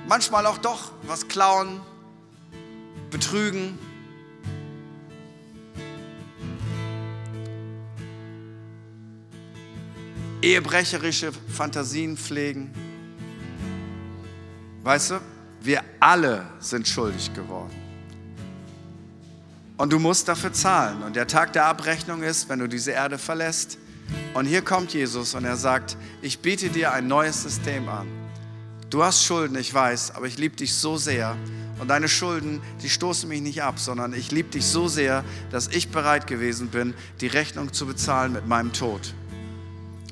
Manchmal 0.08 0.46
auch 0.46 0.58
doch 0.58 0.92
was 1.08 1.28
klauen, 1.28 1.82
betrügen. 3.12 3.78
ehebrecherische 10.46 11.32
Fantasien 11.32 12.18
pflegen. 12.18 12.70
Weißt 14.86 15.10
du, 15.10 15.20
wir 15.62 15.82
alle 16.00 16.46
sind 16.60 16.88
schuldig 16.88 17.34
geworden. 17.34 17.74
Und 19.78 19.92
du 19.92 19.98
musst 19.98 20.28
dafür 20.28 20.54
zahlen. 20.54 21.02
Und 21.02 21.16
der 21.16 21.26
Tag 21.26 21.54
der 21.54 21.66
Abrechnung 21.66 22.22
ist, 22.22 22.50
wenn 22.50 22.60
du 22.60 22.68
diese 22.68 22.92
Erde 22.92 23.18
verlässt. 23.18 23.80
Und 24.36 24.46
hier 24.46 24.62
kommt 24.62 24.94
Jesus 24.94 25.34
und 25.34 25.44
er 25.44 25.58
sagt, 25.58 25.98
ich 26.22 26.38
biete 26.38 26.70
dir 26.70 26.94
ein 26.94 27.08
neues 27.08 27.42
System 27.42 27.90
an. 27.90 28.06
Du 28.92 29.04
hast 29.04 29.24
Schulden, 29.24 29.58
ich 29.58 29.74
weiß, 29.74 30.14
aber 30.14 30.28
ich 30.28 30.38
liebe 30.38 30.56
dich 30.56 30.76
so 30.76 30.98
sehr. 30.98 31.36
Und 31.80 31.88
deine 31.88 32.08
Schulden, 32.08 32.62
die 32.84 32.90
stoßen 32.90 33.28
mich 33.28 33.42
nicht 33.42 33.64
ab, 33.64 33.80
sondern 33.80 34.14
ich 34.14 34.32
liebe 34.32 34.50
dich 34.50 34.68
so 34.68 34.88
sehr, 34.88 35.24
dass 35.50 35.68
ich 35.68 35.90
bereit 35.90 36.28
gewesen 36.28 36.68
bin, 36.68 36.94
die 37.22 37.28
Rechnung 37.28 37.74
zu 37.74 37.88
bezahlen 37.88 38.34
mit 38.34 38.46
meinem 38.46 38.72
Tod. 38.72 39.16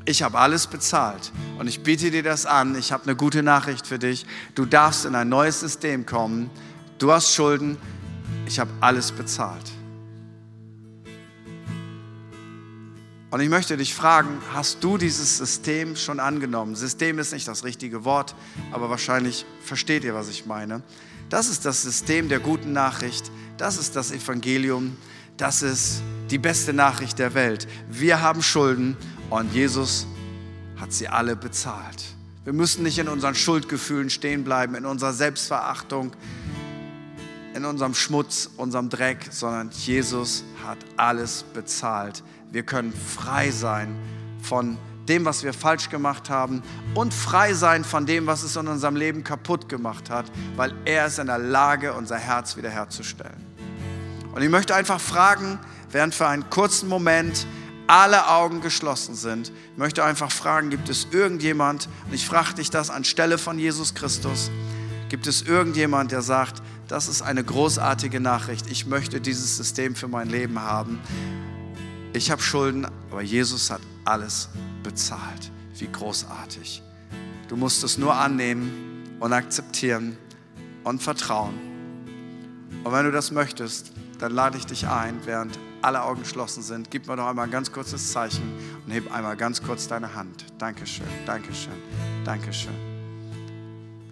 Ich 0.06 0.22
habe 0.22 0.38
alles 0.38 0.68
bezahlt 0.68 1.32
und 1.60 1.68
ich 1.68 1.82
biete 1.82 2.12
dir 2.12 2.24
das 2.24 2.46
an. 2.46 2.78
Ich 2.78 2.92
habe 2.92 3.04
eine 3.04 3.16
gute 3.16 3.42
Nachricht 3.42 3.88
für 3.88 4.00
dich. 4.00 4.26
Du 4.54 4.66
darfst 4.66 5.06
in 5.06 5.16
ein 5.16 5.30
neues 5.30 5.62
System 5.62 6.06
kommen. 6.06 6.50
Du 6.98 7.12
hast 7.14 7.34
Schulden. 7.34 7.78
Ich 8.46 8.60
habe 8.60 8.70
alles 8.82 9.14
bezahlt. 9.14 9.72
Und 13.32 13.40
ich 13.40 13.50
möchte 13.50 13.78
dich 13.78 13.96
fragen, 13.96 14.40
hast 14.54 14.84
du 14.84 14.98
dieses 14.98 15.38
System 15.38 15.96
schon 15.96 16.20
angenommen? 16.20 16.76
System 16.76 17.18
ist 17.18 17.32
nicht 17.32 17.48
das 17.48 17.64
richtige 17.64 18.04
Wort, 18.04 18.36
aber 18.72 18.90
wahrscheinlich 18.90 19.46
versteht 19.64 20.04
ihr, 20.04 20.14
was 20.14 20.30
ich 20.30 20.46
meine. 20.46 20.84
Das 21.30 21.48
ist 21.48 21.66
das 21.66 21.82
System 21.82 22.28
der 22.28 22.40
guten 22.40 22.74
Nachricht. 22.74 23.32
Das 23.58 23.78
ist 23.78 23.96
das 23.96 24.12
Evangelium. 24.12 24.98
Das 25.38 25.64
ist 25.64 26.04
die 26.30 26.38
beste 26.38 26.74
Nachricht 26.74 27.18
der 27.18 27.34
Welt. 27.34 27.68
Wir 27.90 28.22
haben 28.22 28.44
Schulden 28.44 28.98
und 29.30 29.54
Jesus 29.54 30.08
hat 30.80 30.92
sie 30.94 31.08
alle 31.08 31.36
bezahlt. 31.36 32.04
Wir 32.44 32.54
müssen 32.54 32.84
nicht 32.84 33.00
in 33.00 33.08
unseren 33.08 33.36
Schuldgefühlen 33.36 34.10
stehen 34.10 34.44
bleiben, 34.44 34.76
in 34.76 34.86
unserer 34.86 35.14
Selbstverachtung, 35.14 36.12
in 37.54 37.66
unserem 37.66 37.94
Schmutz, 37.94 38.50
unserem 38.58 38.90
Dreck, 38.90 39.28
sondern 39.30 39.70
Jesus 39.72 40.44
hat 40.66 40.78
alles 40.98 41.44
bezahlt. 41.54 42.24
Wir 42.52 42.64
können 42.64 42.92
frei 42.92 43.52
sein 43.52 43.96
von 44.42 44.78
dem, 45.08 45.26
was 45.26 45.44
wir 45.44 45.54
falsch 45.54 45.90
gemacht 45.90 46.30
haben 46.30 46.64
und 46.96 47.14
frei 47.14 47.54
sein 47.54 47.84
von 47.84 48.06
dem, 48.06 48.28
was 48.28 48.44
es 48.44 48.56
in 48.56 48.68
unserem 48.68 48.96
Leben 48.96 49.24
kaputt 49.24 49.70
gemacht 49.70 50.10
hat, 50.10 50.26
weil 50.56 50.74
er 50.86 51.08
ist 51.08 51.20
in 51.20 51.28
der 51.28 51.38
Lage, 51.38 51.94
unser 51.94 52.18
Herz 52.18 52.58
wiederherzustellen. 52.58 53.42
Und 54.34 54.42
ich 54.42 54.50
möchte 54.50 54.74
einfach 54.76 55.00
fragen, 55.00 55.60
während 55.92 56.16
für 56.16 56.28
einen 56.28 56.50
kurzen 56.50 56.90
Moment 56.90 57.46
alle 57.88 58.28
Augen 58.30 58.62
geschlossen 58.62 59.16
sind, 59.16 59.50
ich 59.50 59.78
möchte 59.78 60.04
einfach 60.04 60.32
fragen, 60.32 60.70
gibt 60.70 60.90
es 60.90 61.08
irgendjemand, 61.12 61.90
und 62.06 62.14
ich 62.14 62.26
frage 62.26 62.56
dich 62.56 62.70
das 62.70 62.90
anstelle 62.90 63.38
von 63.38 63.60
Jesus 63.60 63.94
Christus, 63.94 64.52
gibt 65.10 65.28
es 65.28 65.42
irgendjemand, 65.42 66.12
der 66.12 66.22
sagt, 66.22 66.62
das 66.88 67.08
ist 67.08 67.22
eine 67.22 67.44
großartige 67.44 68.20
Nachricht, 68.20 68.70
ich 68.70 68.86
möchte 68.86 69.22
dieses 69.22 69.58
System 69.58 69.96
für 69.96 70.08
mein 70.08 70.30
Leben 70.30 70.60
haben. 70.60 71.00
Ich 72.14 72.30
habe 72.30 72.42
Schulden, 72.42 72.86
aber 73.10 73.22
Jesus 73.22 73.72
hat 73.72 73.82
alles 74.06 74.50
bezahlt. 74.84 75.52
Wie 75.78 75.88
großartig. 75.92 76.84
Du 77.48 77.56
musst 77.56 77.84
es 77.84 77.98
nur 77.98 78.16
annehmen 78.16 79.18
und 79.20 79.34
akzeptieren 79.34 80.18
und 80.84 81.02
vertrauen. 81.02 81.56
Und 82.84 82.92
wenn 82.92 83.06
du 83.06 83.12
das 83.12 83.32
möchtest, 83.32 83.92
dann 84.20 84.34
lade 84.34 84.58
ich 84.58 84.66
dich 84.66 84.88
ein, 84.88 85.20
während 85.26 85.58
alle 85.84 86.04
Augen 86.04 86.22
geschlossen 86.22 86.64
sind, 86.64 86.90
gib 86.90 87.08
mir 87.08 87.16
doch 87.16 87.28
einmal 87.28 87.46
ein 87.46 87.52
ganz 87.52 87.72
kurzes 87.72 88.12
Zeichen 88.12 88.44
und 88.86 88.92
heb 88.92 89.12
einmal 89.12 89.36
ganz 89.36 89.62
kurz 89.62 89.88
deine 89.88 90.16
Hand. 90.16 90.46
Dankeschön, 90.58 91.08
Dankeschön, 91.26 91.74
Dankeschön. 92.24 92.74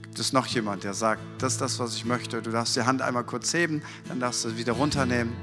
Gibt 0.01 0.19
es 0.19 0.33
noch 0.33 0.45
jemand, 0.47 0.83
der 0.83 0.93
sagt, 0.93 1.21
das 1.37 1.53
ist 1.53 1.61
das, 1.61 1.79
was 1.79 1.95
ich 1.95 2.03
möchte? 2.03 2.41
Du 2.41 2.51
darfst 2.51 2.75
die 2.75 2.81
Hand 2.81 3.01
einmal 3.01 3.23
kurz 3.23 3.53
heben, 3.53 3.81
dann 4.09 4.19
darfst 4.19 4.43
du 4.43 4.49
sie 4.49 4.57
wieder 4.57 4.73
runternehmen. 4.73 5.33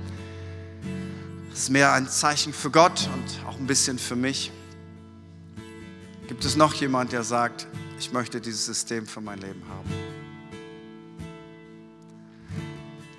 Das 1.50 1.60
ist 1.60 1.70
mehr 1.70 1.92
ein 1.92 2.08
Zeichen 2.08 2.52
für 2.52 2.70
Gott 2.70 3.08
und 3.14 3.48
auch 3.48 3.58
ein 3.58 3.66
bisschen 3.66 3.98
für 3.98 4.16
mich. 4.16 4.52
Gibt 6.28 6.44
es 6.44 6.56
noch 6.56 6.74
jemand, 6.74 7.12
der 7.12 7.22
sagt, 7.22 7.66
ich 7.98 8.12
möchte 8.12 8.40
dieses 8.40 8.66
System 8.66 9.06
für 9.06 9.22
mein 9.22 9.40
Leben 9.40 9.62
haben? 9.68 9.88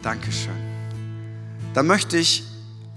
Dankeschön. 0.04 0.54
Dann 1.74 1.88
möchte 1.88 2.18
ich 2.18 2.49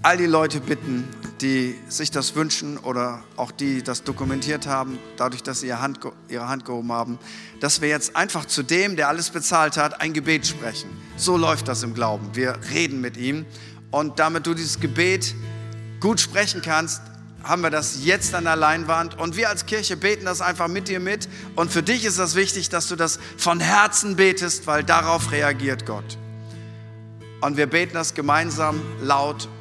all 0.03 0.17
die 0.17 0.25
Leute 0.25 0.59
bitten, 0.59 1.07
die 1.39 1.79
sich 1.87 2.11
das 2.11 2.35
wünschen 2.35 2.77
oder 2.77 3.23
auch 3.37 3.51
die 3.51 3.81
das 3.81 4.03
dokumentiert 4.03 4.67
haben, 4.67 4.99
dadurch, 5.15 5.43
dass 5.43 5.61
sie 5.61 5.67
ihre 5.67 5.81
Hand, 5.81 5.99
ihre 6.27 6.49
Hand 6.49 6.65
gehoben 6.65 6.91
haben, 6.91 7.17
dass 7.61 7.79
wir 7.79 7.87
jetzt 7.87 8.17
einfach 8.17 8.45
zu 8.45 8.63
dem, 8.63 8.97
der 8.97 9.07
alles 9.07 9.29
bezahlt 9.29 9.77
hat, 9.77 10.01
ein 10.01 10.11
Gebet 10.11 10.45
sprechen. 10.45 10.89
So 11.15 11.37
läuft 11.37 11.69
das 11.69 11.83
im 11.83 11.93
Glauben. 11.93 12.29
Wir 12.33 12.59
reden 12.69 12.99
mit 12.99 13.15
ihm 13.15 13.45
und 13.91 14.19
damit 14.19 14.45
du 14.45 14.53
dieses 14.53 14.81
Gebet 14.81 15.35
gut 16.01 16.19
sprechen 16.19 16.61
kannst, 16.61 17.01
haben 17.41 17.61
wir 17.61 17.69
das 17.69 18.03
jetzt 18.03 18.35
an 18.35 18.43
der 18.43 18.57
Leinwand 18.57 19.17
und 19.17 19.37
wir 19.37 19.47
als 19.49 19.65
Kirche 19.65 19.95
beten 19.95 20.25
das 20.25 20.41
einfach 20.41 20.67
mit 20.67 20.89
dir 20.89 20.99
mit 20.99 21.29
und 21.55 21.71
für 21.71 21.83
dich 21.83 22.03
ist 22.03 22.19
das 22.19 22.35
wichtig, 22.35 22.67
dass 22.67 22.89
du 22.89 22.97
das 22.97 23.19
von 23.37 23.61
Herzen 23.61 24.17
betest, 24.17 24.67
weil 24.67 24.83
darauf 24.83 25.31
reagiert 25.31 25.85
Gott. 25.85 26.17
Und 27.39 27.55
wir 27.55 27.67
beten 27.67 27.93
das 27.93 28.13
gemeinsam 28.13 28.81
laut 29.01 29.47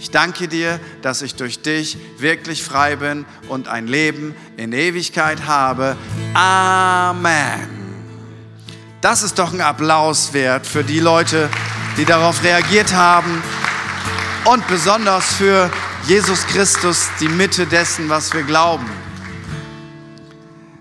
Ich 0.00 0.10
danke 0.10 0.48
dir, 0.48 0.80
dass 1.02 1.20
ich 1.20 1.34
durch 1.34 1.60
dich 1.60 1.98
wirklich 2.16 2.64
frei 2.64 2.96
bin 2.96 3.26
und 3.50 3.68
ein 3.68 3.86
Leben 3.86 4.34
in 4.56 4.72
Ewigkeit 4.72 5.46
habe. 5.46 5.94
Amen. 6.32 7.68
Das 9.02 9.22
ist 9.22 9.38
doch 9.38 9.52
ein 9.52 9.60
Applaus 9.60 10.32
wert 10.32 10.66
für 10.66 10.84
die 10.84 11.00
Leute, 11.00 11.50
die 11.98 12.06
darauf 12.06 12.42
reagiert 12.42 12.94
haben 12.94 13.42
und 14.46 14.66
besonders 14.68 15.34
für 15.34 15.70
Jesus 16.06 16.46
Christus, 16.46 17.10
die 17.20 17.28
Mitte 17.28 17.66
dessen, 17.66 18.08
was 18.08 18.32
wir 18.32 18.42
glauben. 18.42 18.88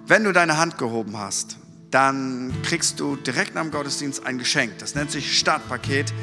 Wenn 0.08 0.24
du 0.24 0.32
deine 0.32 0.58
Hand 0.58 0.78
gehoben 0.78 1.18
hast, 1.18 1.58
dann 1.92 2.54
kriegst 2.64 3.02
du 3.02 3.18
direkt 3.18 3.54
nach 3.54 3.64
dem 3.64 3.72
Gottesdienst 3.72 4.26
ein 4.26 4.38
Geschenk. 4.38 4.78
Das 4.80 4.96
nennt 4.96 5.12
sich 5.12 5.38
Startpaket. 5.38 6.14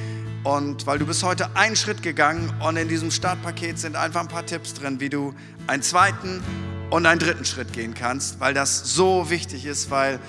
Und 0.47 0.87
weil 0.87 1.01
du 1.01 1.07
bist 1.07 1.25
heute 1.25 1.57
einen 1.57 1.75
Schritt 1.75 2.05
gegangen 2.05 2.55
und 2.61 2.77
in 2.77 2.87
diesem 2.87 3.11
Startpaket 3.11 3.81
sind 3.81 3.97
einfach 3.97 4.21
ein 4.21 4.29
paar 4.29 4.47
Tipps 4.47 4.75
drin, 4.75 5.01
wie 5.01 5.09
du 5.09 5.35
einen 5.67 5.83
zweiten 5.83 6.41
und 6.89 7.05
einen 7.05 7.19
dritten 7.19 7.45
Schritt 7.45 7.73
gehen 7.73 7.95
kannst, 7.95 8.39
weil 8.39 8.55
das 8.55 8.95
so 8.95 9.29
wichtig 9.29 9.67
ist, 9.67 9.91
weil 9.91 10.21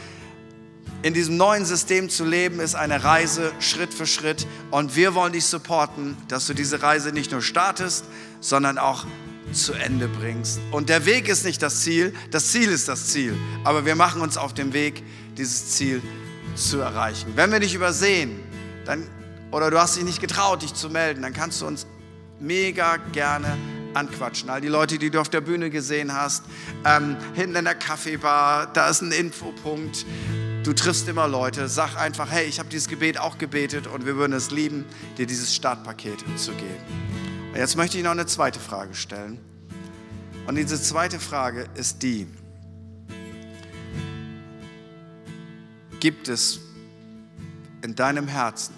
in 1.04 1.14
diesem 1.14 1.38
neuen 1.38 1.66
System 1.66 2.10
zu 2.10 2.26
leben 2.26 2.60
ist 2.60 2.74
eine 2.74 3.04
Reise 3.04 3.52
Schritt 3.60 3.94
für 3.94 4.08
Schritt 4.08 4.48
und 4.72 4.96
wir 4.96 5.14
wollen 5.14 5.34
dich 5.34 5.46
supporten, 5.46 6.18
dass 6.30 6.48
du 6.48 6.56
diese 6.56 6.82
Reise 6.82 7.12
nicht 7.12 7.32
nur 7.32 7.44
startest, 7.44 8.04
sondern 8.40 8.80
auch 8.80 9.06
zu 9.54 9.74
Ende 9.74 10.08
bringst. 10.08 10.60
Und 10.72 10.90
der 10.90 11.06
Weg 11.06 11.28
ist 11.28 11.46
nicht 11.46 11.62
das 11.62 11.82
Ziel, 11.82 12.12
das 12.32 12.48
Ziel 12.48 12.70
ist 12.70 12.88
das 12.88 13.06
Ziel, 13.06 13.38
aber 13.64 13.86
wir 13.86 13.94
machen 13.94 14.24
uns 14.24 14.36
auf 14.36 14.56
dem 14.56 14.74
Weg, 14.74 15.04
dieses 15.38 15.74
Ziel 15.74 16.02
zu 16.56 16.80
erreichen. 16.80 17.34
Wenn 17.36 17.52
wir 17.52 17.60
dich 17.60 17.76
übersehen, 17.76 18.40
dann 18.84 19.08
oder 19.52 19.72
du 19.72 19.80
hast 19.80 19.96
dich 19.96 20.04
nicht 20.04 20.20
getraut, 20.20 20.62
dich 20.62 20.74
zu 20.74 20.90
melden, 20.90 21.22
dann 21.22 21.34
kannst 21.34 21.62
du 21.62 21.68
uns 21.68 21.88
mega 22.40 22.98
gerne 22.98 23.58
anquatschen. 23.94 24.50
All 24.50 24.62
die 24.62 24.68
Leute, 24.68 24.98
die 24.98 25.10
du 25.10 25.20
auf 25.20 25.30
der 25.30 25.42
Bühne 25.42 25.70
gesehen 25.70 26.14
hast, 26.14 26.44
ähm, 26.86 27.18
hinten 27.34 27.56
in 27.56 27.66
der 27.66 27.76
Kaffeebar, 27.76 28.68
da 28.74 28.90
ist 28.90 29.02
ein 29.02 29.12
Infopunkt. 29.12 30.06
Du 30.64 30.74
triffst 30.74 31.08
immer 31.08 31.28
Leute, 31.28 31.68
sag 31.68 31.96
einfach, 31.98 32.30
hey, 32.30 32.46
ich 32.46 32.60
habe 32.60 32.70
dieses 32.70 32.88
Gebet 32.88 33.20
auch 33.20 33.38
gebetet 33.38 33.88
und 33.88 34.06
wir 34.06 34.18
würden 34.18 34.34
es 34.34 34.52
lieben, 34.52 34.86
dir 35.18 35.26
dieses 35.26 35.56
Startpaket 35.56 36.20
zu 36.38 36.52
geben. 36.52 37.52
Und 37.54 37.58
jetzt 37.58 37.78
möchte 37.78 37.98
ich 37.98 38.04
noch 38.04 38.12
eine 38.12 38.26
zweite 38.26 38.60
Frage 38.60 38.94
stellen. 38.94 39.40
Und 40.46 40.56
diese 40.56 40.82
zweite 40.82 41.20
Frage 41.20 41.68
ist 41.76 42.04
die, 42.04 42.28
gibt 46.00 46.28
es 46.28 46.60
in 47.82 47.96
deinem 47.96 48.28
Herzen 48.28 48.77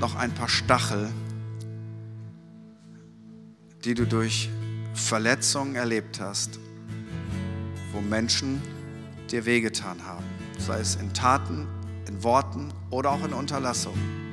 noch 0.00 0.14
ein 0.14 0.32
paar 0.32 0.48
Stachel, 0.48 1.10
die 3.84 3.94
du 3.94 4.06
durch 4.06 4.50
Verletzungen 4.94 5.74
erlebt 5.74 6.20
hast, 6.20 6.58
wo 7.92 8.00
Menschen 8.00 8.60
dir 9.30 9.44
wehgetan 9.46 10.04
haben, 10.04 10.24
sei 10.58 10.80
es 10.80 10.96
in 10.96 11.12
Taten, 11.14 11.66
in 12.08 12.22
Worten 12.22 12.72
oder 12.90 13.10
auch 13.10 13.24
in 13.24 13.32
Unterlassungen. 13.32 14.26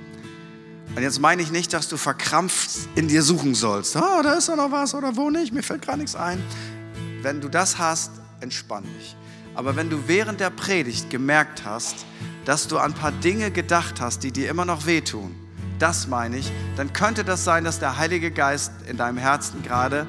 Und 0.95 1.01
jetzt 1.01 1.20
meine 1.20 1.41
ich 1.41 1.51
nicht, 1.51 1.74
dass 1.74 1.88
du 1.88 1.97
verkrampft 1.97 2.88
in 2.95 3.07
dir 3.07 3.24
suchen 3.24 3.55
sollst. 3.55 3.95
Ah, 3.95 4.22
da 4.22 4.34
ist 4.34 4.49
doch 4.49 4.55
noch 4.55 4.72
was 4.72 4.93
oder 4.93 5.16
wo 5.16 5.30
nicht, 5.30 5.53
mir 5.53 5.64
fällt 5.64 5.86
gar 5.86 5.97
nichts 5.97 6.16
ein. 6.16 6.41
Wenn 7.22 7.41
du 7.41 7.49
das 7.49 7.78
hast, 7.78 8.11
entspann 8.41 8.84
dich. 8.84 9.16
Aber 9.55 9.76
wenn 9.76 9.89
du 9.89 10.07
während 10.07 10.39
der 10.39 10.49
Predigt 10.49 11.09
gemerkt 11.09 11.64
hast, 11.66 12.05
dass 12.45 12.68
du 12.68 12.78
an 12.78 12.91
ein 12.91 12.97
paar 12.97 13.11
Dinge 13.11 13.49
gedacht 13.49 14.01
hast, 14.01 14.24
die 14.24 14.32
dir 14.32 14.49
immer 14.49 14.66
noch 14.66 14.86
wehtun, 14.86 15.43
das 15.80 16.08
meine 16.08 16.38
ich, 16.38 16.52
dann 16.76 16.94
könnte 16.94 17.24
das 17.24 17.44
sein, 17.44 17.64
dass 17.64 17.80
der 17.80 17.98
Heilige 17.98 18.32
Geist 18.32 18.72
in 18.88 18.98
deinem 18.98 19.18
Herzen 19.18 19.64
gerade 19.64 20.08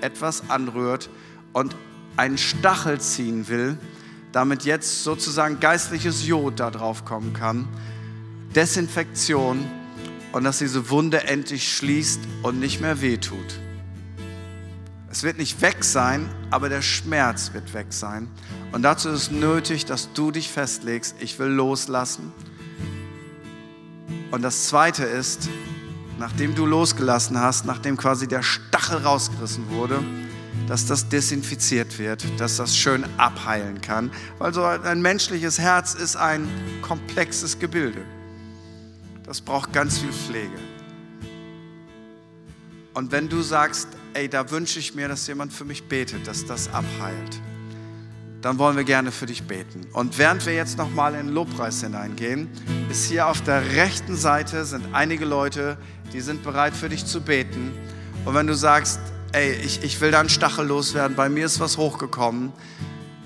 etwas 0.00 0.50
anrührt 0.50 1.08
und 1.52 1.76
einen 2.16 2.38
Stachel 2.38 3.00
ziehen 3.00 3.48
will, 3.48 3.78
damit 4.32 4.64
jetzt 4.64 5.04
sozusagen 5.04 5.60
geistliches 5.60 6.26
Jod 6.26 6.60
da 6.60 6.70
drauf 6.70 7.04
kommen 7.04 7.32
kann, 7.32 7.68
Desinfektion 8.54 9.64
und 10.32 10.44
dass 10.44 10.58
diese 10.58 10.90
Wunde 10.90 11.24
endlich 11.24 11.76
schließt 11.76 12.20
und 12.42 12.60
nicht 12.60 12.80
mehr 12.80 13.00
wehtut. 13.00 13.60
Es 15.10 15.22
wird 15.22 15.38
nicht 15.38 15.62
weg 15.62 15.84
sein, 15.84 16.28
aber 16.50 16.68
der 16.68 16.82
Schmerz 16.82 17.52
wird 17.52 17.72
weg 17.72 17.86
sein. 17.90 18.28
Und 18.72 18.82
dazu 18.82 19.10
ist 19.10 19.22
es 19.22 19.30
nötig, 19.30 19.84
dass 19.84 20.12
du 20.12 20.32
dich 20.32 20.50
festlegst, 20.50 21.14
ich 21.20 21.38
will 21.38 21.46
loslassen 21.46 22.32
und 24.34 24.42
das 24.42 24.66
Zweite 24.66 25.04
ist, 25.04 25.48
nachdem 26.18 26.56
du 26.56 26.66
losgelassen 26.66 27.38
hast, 27.38 27.66
nachdem 27.66 27.96
quasi 27.96 28.26
der 28.26 28.42
Stachel 28.42 28.98
rausgerissen 28.98 29.70
wurde, 29.70 30.02
dass 30.66 30.86
das 30.86 31.08
desinfiziert 31.08 32.00
wird, 32.00 32.24
dass 32.40 32.56
das 32.56 32.76
schön 32.76 33.04
abheilen 33.16 33.80
kann. 33.80 34.10
Weil 34.38 34.52
so 34.52 34.64
ein 34.64 35.00
menschliches 35.02 35.60
Herz 35.60 35.94
ist 35.94 36.16
ein 36.16 36.48
komplexes 36.82 37.60
Gebilde. 37.60 38.02
Das 39.22 39.40
braucht 39.40 39.72
ganz 39.72 39.98
viel 39.98 40.12
Pflege. 40.12 40.58
Und 42.92 43.12
wenn 43.12 43.28
du 43.28 43.40
sagst, 43.40 43.86
ey, 44.14 44.28
da 44.28 44.50
wünsche 44.50 44.80
ich 44.80 44.96
mir, 44.96 45.06
dass 45.06 45.28
jemand 45.28 45.52
für 45.52 45.64
mich 45.64 45.84
betet, 45.84 46.26
dass 46.26 46.44
das 46.44 46.68
abheilt, 46.74 47.40
dann 48.44 48.58
wollen 48.58 48.76
wir 48.76 48.84
gerne 48.84 49.10
für 49.10 49.24
dich 49.24 49.44
beten. 49.44 49.86
Und 49.94 50.18
während 50.18 50.44
wir 50.44 50.52
jetzt 50.52 50.76
nochmal 50.76 51.14
in 51.14 51.28
den 51.28 51.34
Lobpreis 51.34 51.80
hineingehen, 51.80 52.50
ist 52.90 53.06
hier 53.06 53.26
auf 53.26 53.40
der 53.40 53.74
rechten 53.74 54.16
Seite 54.16 54.66
sind 54.66 54.84
einige 54.92 55.24
Leute, 55.24 55.78
die 56.12 56.20
sind 56.20 56.42
bereit 56.42 56.76
für 56.76 56.90
dich 56.90 57.06
zu 57.06 57.22
beten. 57.22 57.72
Und 58.26 58.34
wenn 58.34 58.46
du 58.46 58.54
sagst, 58.54 59.00
ey, 59.32 59.52
ich, 59.54 59.82
ich 59.82 59.98
will 60.02 60.10
da 60.10 60.20
einen 60.20 60.28
Stachel 60.28 60.66
loswerden, 60.66 61.16
bei 61.16 61.30
mir 61.30 61.46
ist 61.46 61.58
was 61.58 61.78
hochgekommen, 61.78 62.52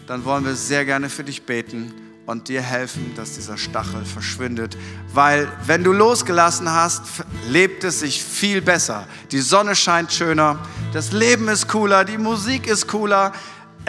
dann 0.06 0.24
wollen 0.24 0.44
wir 0.44 0.54
sehr 0.54 0.84
gerne 0.84 1.08
für 1.08 1.24
dich 1.24 1.42
beten 1.42 1.92
und 2.24 2.46
dir 2.46 2.62
helfen, 2.62 3.12
dass 3.16 3.34
dieser 3.34 3.58
Stachel 3.58 4.04
verschwindet. 4.04 4.76
Weil 5.12 5.48
wenn 5.66 5.82
du 5.82 5.92
losgelassen 5.92 6.70
hast, 6.70 7.02
lebt 7.48 7.82
es 7.82 8.00
sich 8.00 8.22
viel 8.22 8.62
besser. 8.62 9.08
Die 9.32 9.40
Sonne 9.40 9.74
scheint 9.74 10.12
schöner, 10.12 10.60
das 10.92 11.10
Leben 11.10 11.48
ist 11.48 11.66
cooler, 11.66 12.04
die 12.04 12.18
Musik 12.18 12.68
ist 12.68 12.86
cooler, 12.86 13.32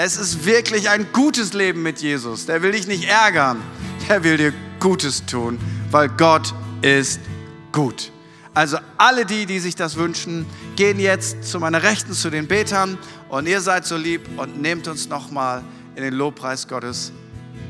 es 0.01 0.15
ist 0.15 0.45
wirklich 0.45 0.89
ein 0.89 1.07
gutes 1.11 1.51
Leben 1.51 1.83
mit 1.83 1.99
Jesus. 1.99 2.45
Der 2.45 2.61
will 2.61 2.71
dich 2.71 2.87
nicht 2.87 3.09
ärgern. 3.09 3.61
Der 4.07 4.23
will 4.23 4.37
dir 4.37 4.53
Gutes 4.79 5.25
tun, 5.25 5.59
weil 5.91 6.07
Gott 6.07 6.53
ist 6.81 7.19
gut. 7.73 8.13
Also 8.53 8.77
alle 8.97 9.25
die, 9.25 9.45
die 9.45 9.59
sich 9.59 9.75
das 9.75 9.97
wünschen, 9.97 10.45
gehen 10.77 11.01
jetzt 11.01 11.43
zu 11.43 11.59
meiner 11.59 11.83
Rechten, 11.83 12.13
zu 12.13 12.29
den 12.29 12.47
Betern 12.47 12.97
und 13.27 13.45
ihr 13.45 13.59
seid 13.59 13.85
so 13.85 13.97
lieb 13.97 14.21
und 14.37 14.61
nehmt 14.61 14.87
uns 14.87 15.09
nochmal 15.09 15.63
in 15.97 16.03
den 16.03 16.13
Lobpreis 16.13 16.69
Gottes 16.69 17.11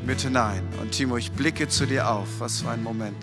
mit 0.06 0.22
hinein. 0.22 0.62
Und 0.80 0.92
Timo, 0.92 1.18
ich 1.18 1.32
blicke 1.32 1.68
zu 1.68 1.88
dir 1.88 2.08
auf. 2.08 2.28
Was 2.38 2.62
für 2.62 2.70
ein 2.70 2.84
Moment. 2.84 3.18